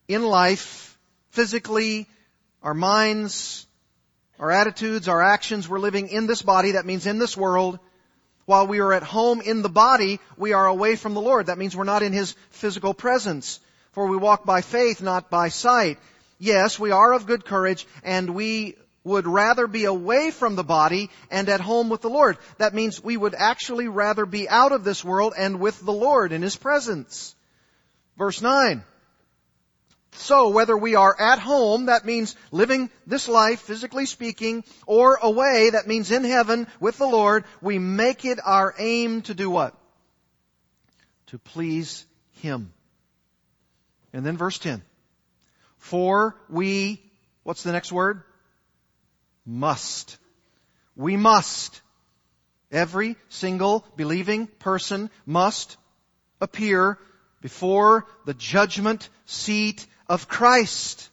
[0.09, 0.98] in life,
[1.30, 2.09] physically,
[2.62, 3.66] our minds,
[4.38, 7.78] our attitudes, our actions, we're living in this body, that means in this world.
[8.46, 11.46] While we are at home in the body, we are away from the Lord.
[11.46, 13.61] That means we're not in His physical presence.
[13.92, 15.98] For we walk by faith, not by sight.
[16.38, 21.10] Yes, we are of good courage, and we would rather be away from the body
[21.30, 22.38] and at home with the Lord.
[22.56, 26.32] That means we would actually rather be out of this world and with the Lord
[26.32, 27.36] in His presence.
[28.16, 28.82] Verse 9.
[30.16, 35.70] So whether we are at home, that means living this life, physically speaking, or away,
[35.70, 39.76] that means in heaven with the Lord, we make it our aim to do what?
[41.26, 42.06] To please
[42.42, 42.72] Him.
[44.12, 44.82] And then verse 10.
[45.78, 47.02] For we,
[47.42, 48.22] what's the next word?
[49.46, 50.18] Must.
[50.96, 51.80] We must.
[52.70, 55.76] Every single believing person must
[56.40, 56.98] appear
[57.40, 61.11] before the judgment seat of Christ,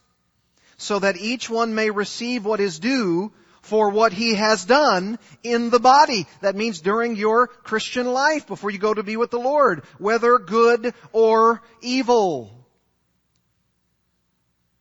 [0.76, 5.70] so that each one may receive what is due for what he has done in
[5.70, 6.26] the body.
[6.40, 10.38] That means during your Christian life before you go to be with the Lord, whether
[10.38, 12.66] good or evil.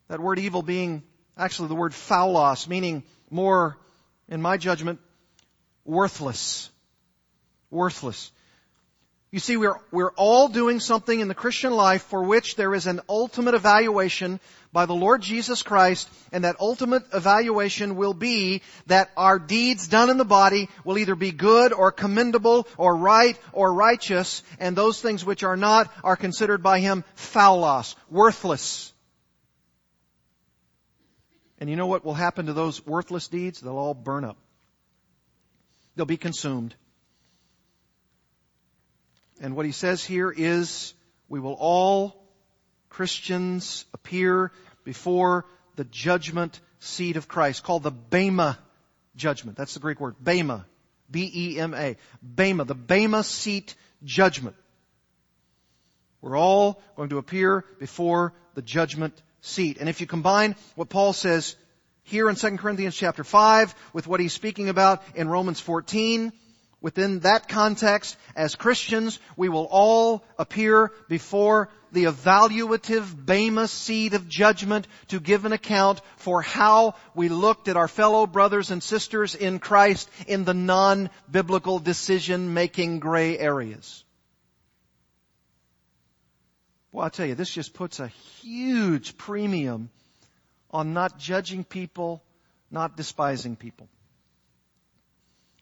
[0.08, 1.04] That word evil being
[1.38, 3.78] actually the word phaulos, meaning more,
[4.30, 5.00] in my judgment,
[5.86, 6.70] worthless.
[7.72, 8.32] Worthless.
[9.32, 12.86] You see, we're, we're all doing something in the Christian life for which there is
[12.86, 14.42] an ultimate evaluation
[14.74, 20.10] by the Lord Jesus Christ, and that ultimate evaluation will be that our deeds done
[20.10, 25.00] in the body will either be good or commendable or right or righteous, and those
[25.00, 28.91] things which are not are considered by Him phaulos, worthless.
[31.62, 33.62] And you know what will happen to those worthless deeds?
[33.62, 34.36] They'll all burn up.
[35.96, 36.74] They'll be consumed.
[39.40, 40.96] And what he says here is,
[41.30, 42.26] we will all,
[42.90, 44.52] Christians, appear
[44.84, 45.46] before
[45.76, 48.58] the judgment seat of Christ, called the Bema
[49.16, 49.56] judgment.
[49.56, 50.66] That's the Greek word, Bema.
[51.12, 51.98] B-E-M-A.
[52.24, 54.56] Bema, the Bema seat judgment.
[56.22, 59.78] We're all going to appear before the judgment seat.
[59.80, 61.56] And if you combine what Paul says
[62.04, 66.32] here in 2 Corinthians chapter 5 with what he's speaking about in Romans 14,
[66.82, 74.28] Within that context, as Christians, we will all appear before the evaluative Bema seat of
[74.28, 79.36] judgment to give an account for how we looked at our fellow brothers and sisters
[79.36, 84.04] in Christ in the non-biblical decision-making gray areas.
[86.92, 89.90] Well, I'll tell you, this just puts a huge premium
[90.72, 92.22] on not judging people
[92.72, 93.88] not despising people.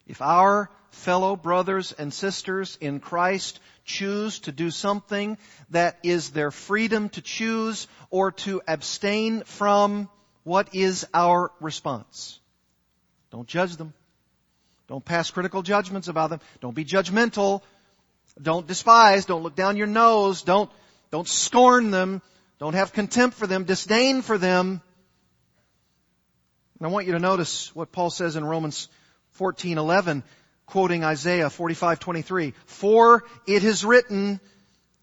[0.06, 5.38] If our fellow brothers and sisters in Christ choose to do something
[5.70, 10.08] that is their freedom to choose or to abstain from,
[10.42, 12.40] what is our response?
[13.30, 13.92] Don't judge them.
[14.88, 16.40] Don't pass critical judgments about them.
[16.60, 17.62] Don't be judgmental.
[18.40, 19.26] Don't despise.
[19.26, 20.42] Don't look down your nose.
[20.42, 20.70] Don't,
[21.10, 22.22] don't scorn them.
[22.58, 24.82] Don't have contempt for them, disdain for them.
[26.78, 28.88] And I want you to notice what Paul says in Romans
[29.38, 30.22] 14:11
[30.66, 34.40] quoting Isaiah 45:23 for it is written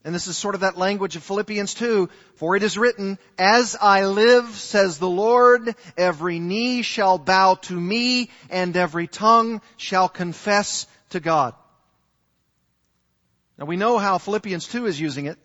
[0.03, 3.75] and this is sort of that language of Philippians 2 for it is written as
[3.79, 10.07] I live says the Lord every knee shall bow to me and every tongue shall
[10.07, 11.53] confess to God
[13.57, 15.37] Now we know how Philippians 2 is using it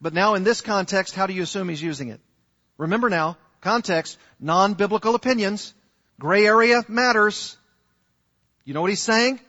[0.00, 2.20] but now in this context how do you assume he's using it
[2.78, 5.74] Remember now context non-biblical opinions
[6.18, 7.56] Gray area matters.
[8.64, 9.40] You know what he's saying?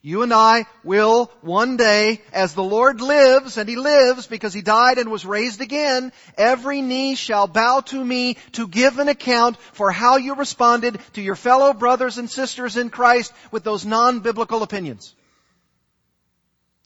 [0.00, 4.60] You and I will one day, as the Lord lives, and He lives because He
[4.60, 9.56] died and was raised again, every knee shall bow to me to give an account
[9.72, 14.62] for how you responded to your fellow brothers and sisters in Christ with those non-biblical
[14.62, 15.14] opinions.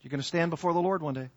[0.02, 1.28] You're going to stand before the Lord one day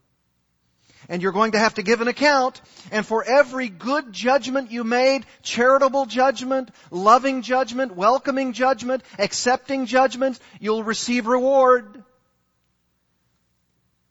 [1.09, 2.61] and you're going to have to give an account.
[2.91, 10.39] And for every good judgment you made, charitable judgment, loving judgment, welcoming judgment, accepting judgment,
[10.59, 12.03] you'll receive reward.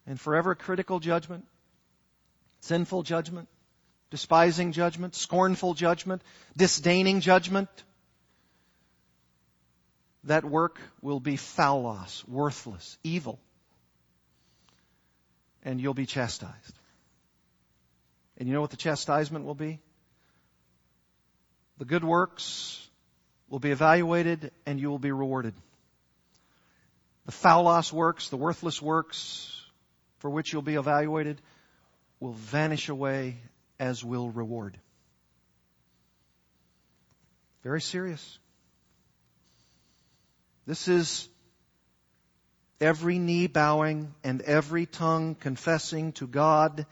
[0.06, 1.46] And for every critical judgment,
[2.60, 3.48] sinful judgment,
[4.10, 6.22] despising judgment, scornful judgment,
[6.56, 7.68] disdaining judgment,
[10.24, 13.38] that work will be phaulos, worthless, evil,
[15.62, 16.79] and you'll be chastised.
[18.40, 19.80] And you know what the chastisement will be?
[21.76, 22.88] The good works
[23.50, 25.52] will be evaluated and you will be rewarded.
[27.26, 29.62] The phaulos works, the worthless works
[30.20, 31.40] for which you'll be evaluated
[32.18, 33.36] will vanish away
[33.78, 34.78] as will reward.
[37.62, 38.38] Very serious.
[40.66, 41.28] This is
[42.80, 46.86] every knee bowing and every tongue confessing to God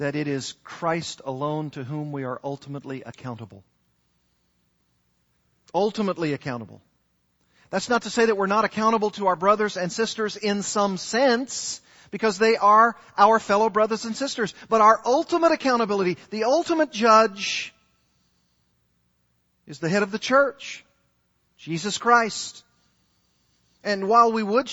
[0.00, 3.62] that it is Christ alone to whom we are ultimately accountable.
[5.74, 6.80] Ultimately accountable.
[7.68, 10.96] That's not to say that we're not accountable to our brothers and sisters in some
[10.96, 14.54] sense, because they are our fellow brothers and sisters.
[14.70, 17.74] But our ultimate accountability, the ultimate judge,
[19.66, 20.82] is the head of the church,
[21.58, 22.64] Jesus Christ.
[23.84, 24.72] And while we would,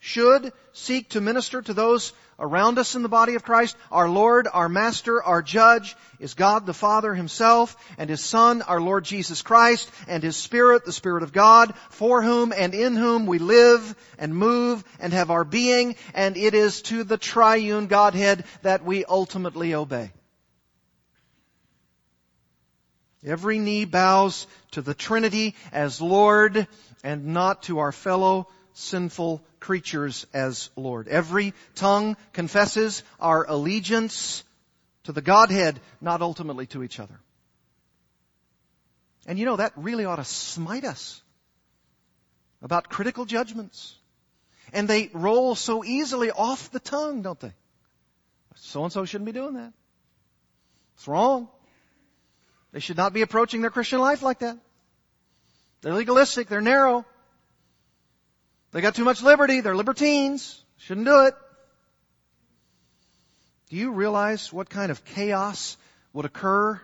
[0.00, 3.76] should seek to minister to those around us in the body of Christ.
[3.90, 8.80] Our Lord, our Master, our Judge is God the Father Himself and His Son, our
[8.80, 13.26] Lord Jesus Christ, and His Spirit, the Spirit of God, for whom and in whom
[13.26, 18.44] we live and move and have our being, and it is to the triune Godhead
[18.62, 20.12] that we ultimately obey.
[23.24, 26.68] Every knee bows to the Trinity as Lord
[27.02, 31.08] and not to our fellow sinful creatures as Lord.
[31.08, 34.44] Every tongue confesses our allegiance
[35.04, 37.18] to the Godhead, not ultimately to each other.
[39.26, 41.22] And you know, that really ought to smite us
[42.62, 43.94] about critical judgments.
[44.72, 47.52] And they roll so easily off the tongue, don't they?
[48.56, 49.72] So and so shouldn't be doing that.
[50.96, 51.48] It's wrong.
[52.72, 54.58] They should not be approaching their Christian life like that.
[55.80, 57.06] They're legalistic, they're narrow.
[58.76, 59.62] They got too much liberty.
[59.62, 60.62] They're libertines.
[60.76, 61.34] Shouldn't do it.
[63.70, 65.78] Do you realize what kind of chaos
[66.12, 66.78] would occur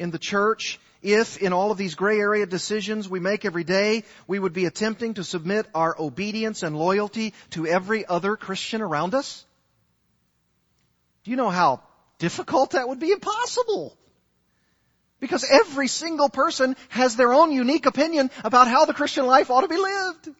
[0.00, 4.02] in the church if in all of these gray area decisions we make every day,
[4.26, 9.14] we would be attempting to submit our obedience and loyalty to every other Christian around
[9.14, 9.44] us?
[11.22, 11.82] Do you know how
[12.18, 13.12] difficult that would be?
[13.12, 13.96] Impossible.
[15.20, 19.60] Because every single person has their own unique opinion about how the Christian life ought
[19.60, 20.30] to be lived.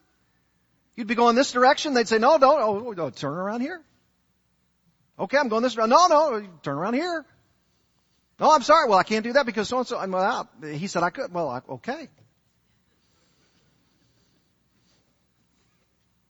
[0.95, 1.93] You'd be going this direction.
[1.93, 2.61] They'd say, no, don't.
[2.61, 3.81] Oh, oh, oh turn around here.
[5.19, 5.89] Okay, I'm going this direction.
[5.89, 7.25] No, no, turn around here.
[8.39, 8.89] No, I'm sorry.
[8.89, 9.97] Well, I can't do that because so and so.
[9.97, 10.49] Out.
[10.63, 11.33] He said I could.
[11.33, 12.09] Well, I, okay.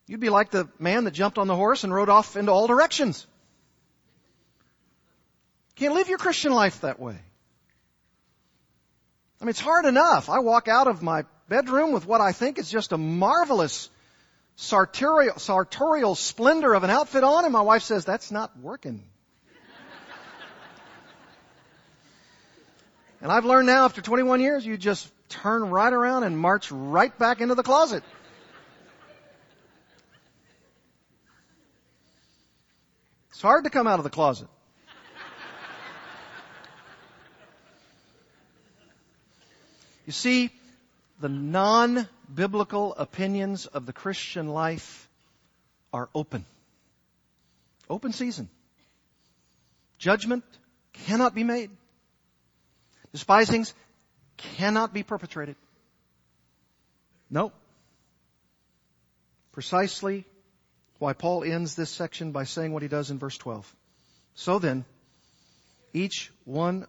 [0.07, 2.68] You'd be like the man that jumped on the horse and rode off into all
[2.68, 3.26] directions.
[5.76, 7.18] Can't live your Christian life that way.
[9.41, 10.30] I mean, it's hard enough.
[10.30, 13.89] I walk out of my bedroom with what I think is just a marvelous
[14.56, 19.04] sartorial, sartorial splendor of an outfit on, and my wife says, that's not working.
[23.22, 27.18] and I've learned now after 21 years, you just turn right around and march right
[27.18, 28.04] back into the closet.
[33.32, 34.47] It's hard to come out of the closet.
[40.06, 40.51] You see,
[41.20, 41.30] the
[42.28, 45.09] non-biblical opinions of the Christian life
[45.91, 46.45] are open.
[47.89, 48.49] Open season.
[49.97, 50.43] Judgment
[50.93, 51.69] cannot be made.
[53.11, 53.74] Despisings
[54.38, 55.55] cannot be perpetrated.
[57.30, 57.51] No.
[59.51, 60.26] Precisely
[60.99, 63.76] why Paul ends this section by saying what he does in verse 12.
[64.36, 64.86] So then,
[65.93, 66.88] each one,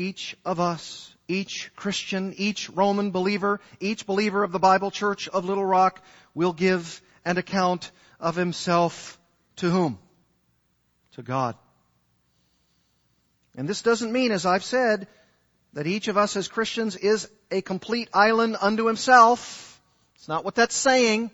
[0.00, 5.44] each of us, each Christian, each Roman believer, each believer of the Bible Church of
[5.44, 6.02] Little Rock
[6.34, 9.20] will give an account of himself
[9.56, 9.98] to whom?
[11.12, 11.54] To God.
[13.56, 15.06] And this doesn't mean, as I've said,
[15.74, 19.80] that each of us as Christians is a complete island unto himself.
[20.14, 21.30] It's not what that's saying.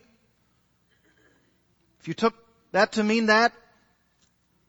[2.00, 2.34] If you took
[2.72, 3.52] that to mean that,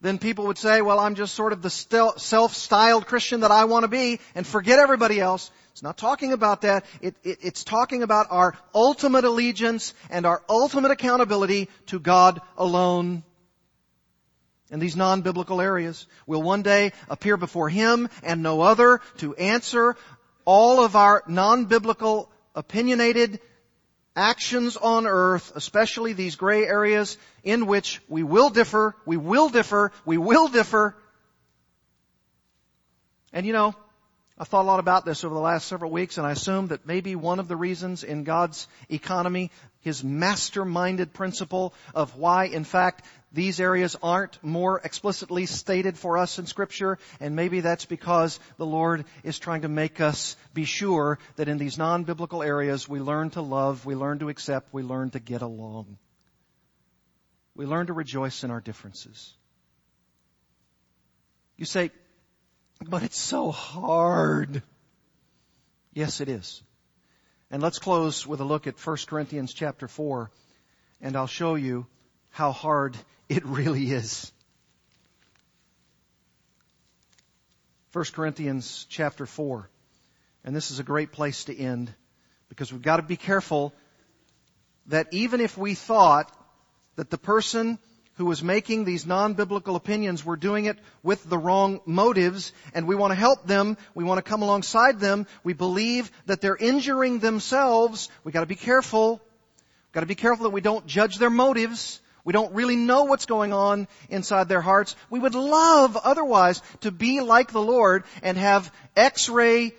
[0.02, 3.84] then people would say, well, I'm just sort of the self-styled Christian that I want
[3.84, 5.50] to be and forget everybody else.
[5.72, 6.86] It's not talking about that.
[7.02, 13.24] It, it, it's talking about our ultimate allegiance and our ultimate accountability to God alone
[14.70, 16.06] in these non-biblical areas.
[16.26, 19.96] We'll one day appear before Him and no other to answer
[20.46, 23.40] all of our non-biblical opinionated
[24.18, 29.92] actions on earth, especially these gray areas in which we will differ, we will differ,
[30.04, 30.96] we will differ.
[33.32, 33.76] And you know,
[34.40, 36.86] I thought a lot about this over the last several weeks and I assume that
[36.86, 39.50] maybe one of the reasons in God's economy,
[39.82, 46.40] His masterminded principle of why in fact these areas aren't more explicitly stated for us
[46.40, 51.20] in scripture, and maybe that's because the Lord is trying to make us be sure
[51.36, 55.10] that in these non-biblical areas we learn to love, we learn to accept, we learn
[55.12, 55.98] to get along.
[57.54, 59.34] We learn to rejoice in our differences.
[61.58, 61.92] You say,
[62.86, 64.62] but it's so hard.
[65.94, 66.62] Yes, it is.
[67.50, 70.30] And let's close with a look at 1 Corinthians chapter 4,
[71.02, 71.88] and I'll show you
[72.30, 72.98] how hard
[73.30, 74.32] it really is.
[77.94, 79.70] 1 Corinthians chapter 4.
[80.44, 81.94] And this is a great place to end
[82.48, 83.74] because we've got to be careful
[84.88, 86.32] that even if we thought
[86.96, 87.80] that the person
[88.18, 92.96] who was making these non-biblical opinions were doing it with the wrong motives and we
[92.96, 97.20] want to help them, we want to come alongside them, we believe that they're injuring
[97.20, 99.22] themselves, we got to be careful.
[99.88, 102.02] We've got to be careful that we don't judge their motives.
[102.24, 104.98] We don't really know what's going on inside their hearts.
[105.10, 109.74] We would love otherwise to be like the Lord and have x-ray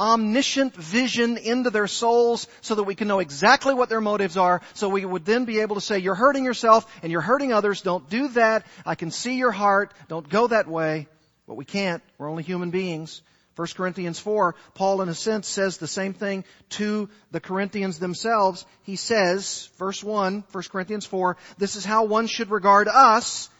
[0.00, 4.62] omniscient vision into their souls so that we can know exactly what their motives are
[4.72, 7.82] so we would then be able to say, you're hurting yourself and you're hurting others.
[7.82, 8.66] Don't do that.
[8.86, 9.92] I can see your heart.
[10.08, 11.06] Don't go that way.
[11.46, 12.02] But we can't.
[12.16, 13.22] We're only human beings.
[13.56, 18.64] 1 Corinthians 4, Paul in a sense says the same thing to the Corinthians themselves.
[18.84, 23.50] He says, verse 1, 1 Corinthians 4, this is how one should regard us,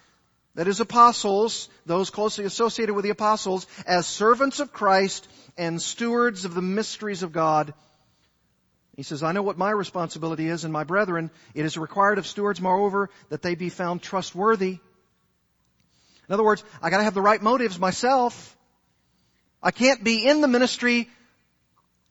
[0.55, 6.44] that is apostles, those closely associated with the apostles, as servants of Christ and stewards
[6.44, 7.72] of the mysteries of God.
[8.96, 12.26] He says, I know what my responsibility is, and my brethren, it is required of
[12.26, 14.78] stewards, moreover, that they be found trustworthy.
[16.28, 18.57] In other words, I gotta have the right motives myself.
[19.62, 21.09] I can't be in the ministry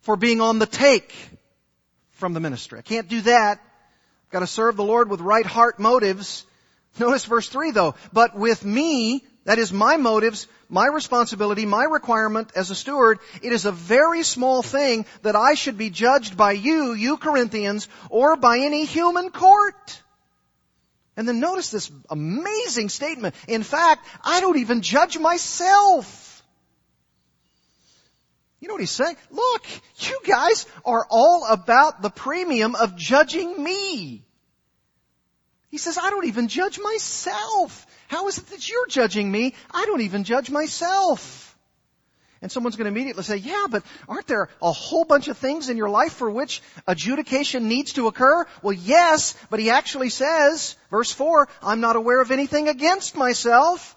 [0.01, 1.13] for being on the take
[2.11, 2.79] from the ministry.
[2.79, 3.59] I can't do that.
[3.59, 6.45] I've got to serve the Lord with right heart motives.
[6.97, 7.95] Notice verse 3 though.
[8.13, 13.51] But with me, that is my motives, my responsibility, my requirement as a steward, it
[13.51, 18.35] is a very small thing that I should be judged by you, you Corinthians, or
[18.35, 20.01] by any human court.
[21.17, 23.35] And then notice this amazing statement.
[23.47, 26.43] In fact, I don't even judge myself.
[28.59, 29.17] You know what he's saying?
[29.31, 29.65] Look,
[29.99, 34.25] you guys are all about the premium of judging me.
[35.69, 37.85] He says, I don't even judge myself.
[38.07, 39.53] How is it that you're judging me?
[39.71, 41.45] I don't even judge myself.
[42.41, 45.69] And someone's going to immediately say, yeah, but aren't there a whole bunch of things
[45.69, 48.45] in your life for which adjudication needs to occur?
[48.61, 53.93] Well, yes, but he actually says, verse 4, I'm not aware of anything against myself.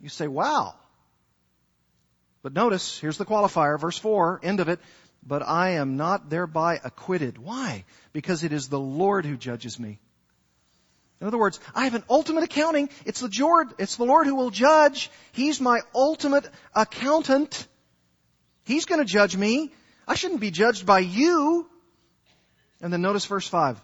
[0.00, 0.74] You say, wow,
[2.42, 4.78] but notice, here's the qualifier, verse 4, end of it.
[5.26, 7.38] But I am not thereby acquitted.
[7.38, 7.84] Why?
[8.12, 9.98] Because it is the Lord who judges me.
[11.20, 12.90] In other words, I have an ultimate accounting.
[13.04, 15.10] It's the Lord, it's the Lord who will judge.
[15.32, 17.66] He's my ultimate accountant.
[18.64, 19.72] He's going to judge me.
[20.06, 21.68] I shouldn't be judged by you.
[22.80, 23.80] And then notice verse 5.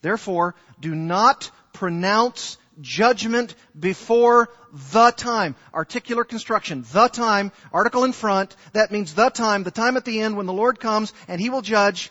[0.00, 4.48] Therefore, do not pronounce judgment before
[4.92, 5.54] the time.
[5.74, 6.84] Articular construction.
[6.92, 7.52] The time.
[7.72, 8.56] Article in front.
[8.72, 9.62] That means the time.
[9.62, 12.10] The time at the end when the Lord comes and He will judge.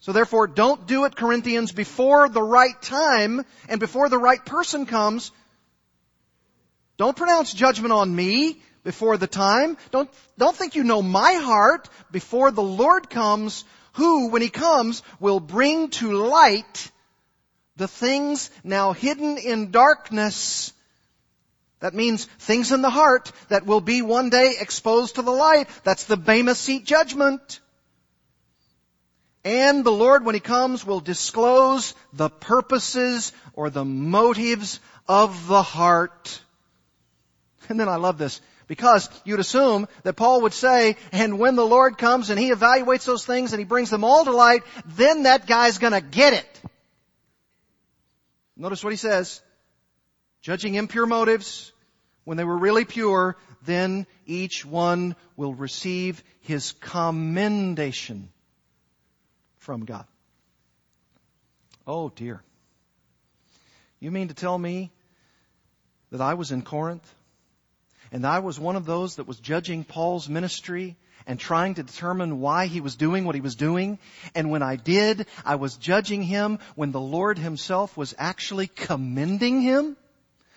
[0.00, 4.86] So therefore, don't do it, Corinthians, before the right time and before the right person
[4.86, 5.30] comes.
[6.96, 9.76] Don't pronounce judgment on me before the time.
[9.90, 15.02] Don't, don't think you know my heart before the Lord comes, who, when He comes,
[15.18, 16.90] will bring to light
[17.76, 20.72] the things now hidden in darkness.
[21.80, 25.68] That means things in the heart that will be one day exposed to the light.
[25.84, 27.60] That's the Bema seat judgment.
[29.44, 35.62] And the Lord, when He comes, will disclose the purposes or the motives of the
[35.62, 36.40] heart.
[37.68, 41.66] And then I love this because you'd assume that Paul would say, and when the
[41.66, 45.22] Lord comes and He evaluates those things and He brings them all to light, then
[45.24, 46.60] that guy's gonna get it.
[48.56, 49.40] Notice what he says.
[50.42, 51.72] Judging impure motives,
[52.24, 58.30] when they were really pure, then each one will receive his commendation
[59.70, 60.04] from God.
[61.86, 62.42] Oh dear.
[64.00, 64.90] You mean to tell me
[66.10, 67.08] that I was in Corinth
[68.10, 72.40] and I was one of those that was judging Paul's ministry and trying to determine
[72.40, 74.00] why he was doing what he was doing.
[74.34, 79.60] And when I did, I was judging him when the Lord himself was actually commending
[79.60, 79.96] him.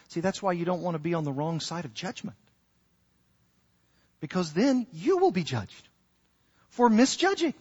[0.08, 2.38] See, that's why you don't want to be on the wrong side of judgment.
[4.22, 5.88] Because then you will be judged
[6.72, 7.54] for misjudging.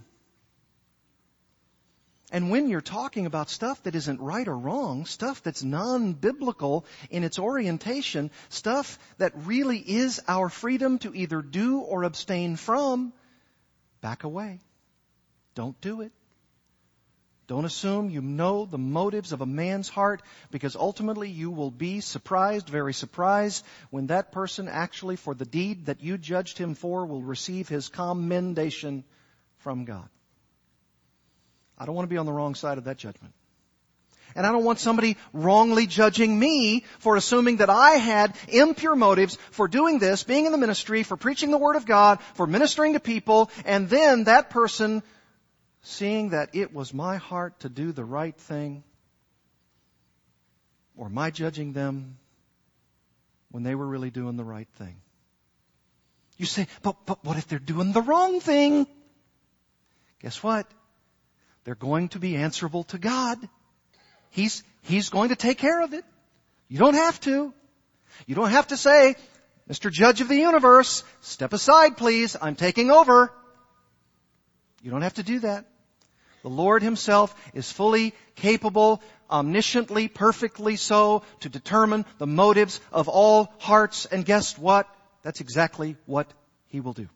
[2.32, 7.24] And when you're talking about stuff that isn't right or wrong, stuff that's non-biblical in
[7.24, 13.12] its orientation, stuff that really is our freedom to either do or abstain from,
[14.00, 14.60] back away.
[15.54, 16.10] Don't do it.
[17.48, 22.00] Don't assume you know the motives of a man's heart because ultimately you will be
[22.00, 27.04] surprised, very surprised, when that person actually for the deed that you judged him for
[27.04, 29.04] will receive his commendation
[29.58, 30.08] from God.
[31.82, 33.34] I don't want to be on the wrong side of that judgment.
[34.36, 39.36] And I don't want somebody wrongly judging me for assuming that I had impure motives
[39.50, 42.92] for doing this, being in the ministry, for preaching the Word of God, for ministering
[42.92, 45.02] to people, and then that person
[45.82, 48.84] seeing that it was my heart to do the right thing,
[50.96, 52.16] or my judging them
[53.50, 54.94] when they were really doing the right thing.
[56.38, 58.86] You say, but, but what if they're doing the wrong thing?
[60.20, 60.70] Guess what?
[61.64, 63.38] They're going to be answerable to God.
[64.30, 66.04] He's, He's going to take care of it.
[66.68, 67.52] You don't have to.
[68.26, 69.16] You don't have to say,
[69.68, 69.90] Mr.
[69.90, 73.32] Judge of the universe, step aside please, I'm taking over.
[74.82, 75.66] You don't have to do that.
[76.42, 79.00] The Lord Himself is fully capable,
[79.30, 84.06] omnisciently, perfectly so, to determine the motives of all hearts.
[84.06, 84.88] And guess what?
[85.22, 86.26] That's exactly what
[86.66, 87.08] He will do.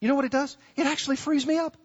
[0.00, 0.56] You know what it does?
[0.76, 1.76] It actually frees me up.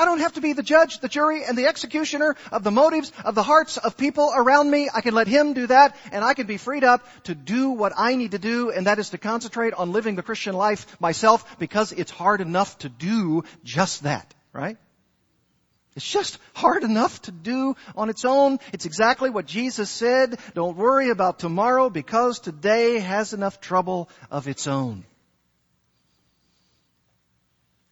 [0.00, 3.12] I don't have to be the judge, the jury, and the executioner of the motives
[3.22, 4.88] of the hearts of people around me.
[4.92, 7.92] I can let Him do that, and I can be freed up to do what
[7.94, 11.58] I need to do, and that is to concentrate on living the Christian life myself,
[11.58, 14.78] because it's hard enough to do just that, right?
[15.94, 18.58] It's just hard enough to do on its own.
[18.72, 20.38] It's exactly what Jesus said.
[20.54, 25.04] Don't worry about tomorrow because today has enough trouble of its own.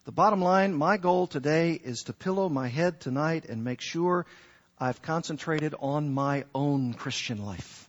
[0.08, 4.24] The bottom line, my goal today is to pillow my head tonight and make sure
[4.78, 7.86] I've concentrated on my own Christian life.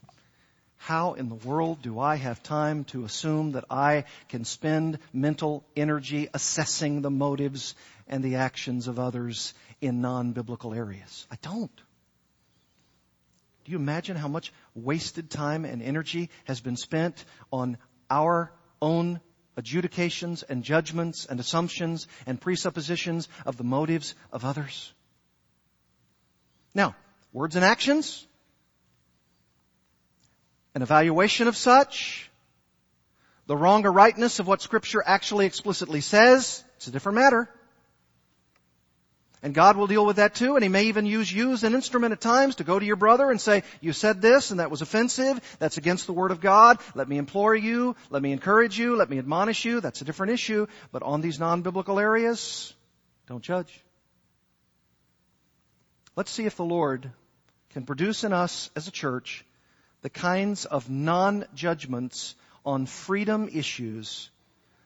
[0.76, 5.64] How in the world do I have time to assume that I can spend mental
[5.74, 7.74] energy assessing the motives
[8.06, 11.26] and the actions of others in non-biblical areas?
[11.30, 11.74] I don't.
[13.64, 17.78] Do you imagine how much wasted time and energy has been spent on
[18.10, 18.52] our
[18.82, 19.20] own
[19.56, 24.92] adjudications and judgments and assumptions and presuppositions of the motives of others.
[26.74, 26.94] Now,
[27.32, 28.26] words and actions,
[30.74, 32.30] an evaluation of such,
[33.46, 37.48] the wrong or rightness of what scripture actually explicitly says, it's a different matter.
[39.42, 41.74] And God will deal with that too, and He may even use you as an
[41.74, 44.70] instrument at times to go to your brother and say, you said this and that
[44.70, 48.78] was offensive, that's against the Word of God, let me implore you, let me encourage
[48.78, 52.74] you, let me admonish you, that's a different issue, but on these non-biblical areas,
[53.28, 53.82] don't judge.
[56.16, 57.10] Let's see if the Lord
[57.70, 59.46] can produce in us as a church
[60.02, 62.34] the kinds of non-judgments
[62.66, 64.30] on freedom issues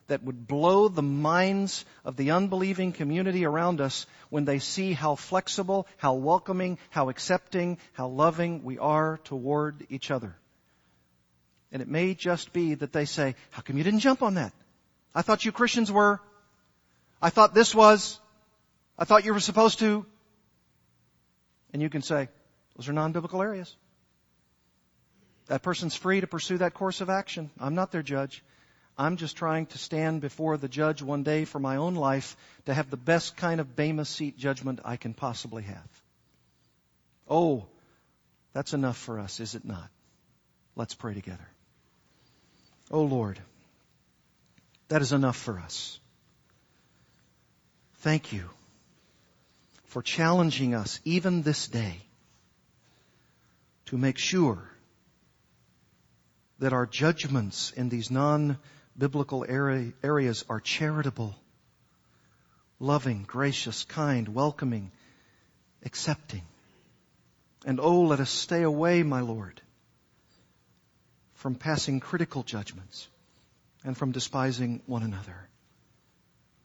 [0.07, 5.15] that would blow the minds of the unbelieving community around us when they see how
[5.15, 10.35] flexible, how welcoming, how accepting, how loving we are toward each other.
[11.71, 14.53] And it may just be that they say, how come you didn't jump on that?
[15.13, 16.21] I thought you Christians were.
[17.21, 18.19] I thought this was.
[18.97, 20.05] I thought you were supposed to.
[21.73, 22.29] And you can say,
[22.77, 23.75] those are non-biblical areas.
[25.47, 27.49] That person's free to pursue that course of action.
[27.59, 28.43] I'm not their judge.
[28.97, 32.73] I'm just trying to stand before the judge one day for my own life to
[32.73, 36.01] have the best kind of Bema seat judgment I can possibly have.
[37.29, 37.65] Oh,
[38.53, 39.89] that's enough for us, is it not?
[40.75, 41.47] Let's pray together.
[42.89, 43.39] Oh Lord,
[44.87, 45.99] that is enough for us.
[47.99, 48.49] Thank you
[49.85, 51.97] for challenging us even this day
[53.87, 54.69] to make sure
[56.59, 58.11] that our judgments in these
[58.97, 59.45] non-biblical
[60.03, 61.35] areas are charitable,
[62.79, 64.91] loving, gracious, kind, welcoming,
[65.85, 66.43] accepting.
[67.65, 69.61] And oh, let us stay away, my Lord,
[71.33, 73.07] from passing critical judgments
[73.83, 75.49] and from despising one another.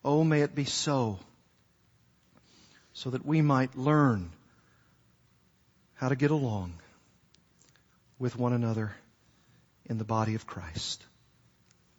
[0.03, 1.19] Oh, may it be so,
[2.93, 4.31] so that we might learn
[5.95, 6.73] how to get along
[8.17, 8.91] with one another
[9.85, 11.03] in the body of Christ.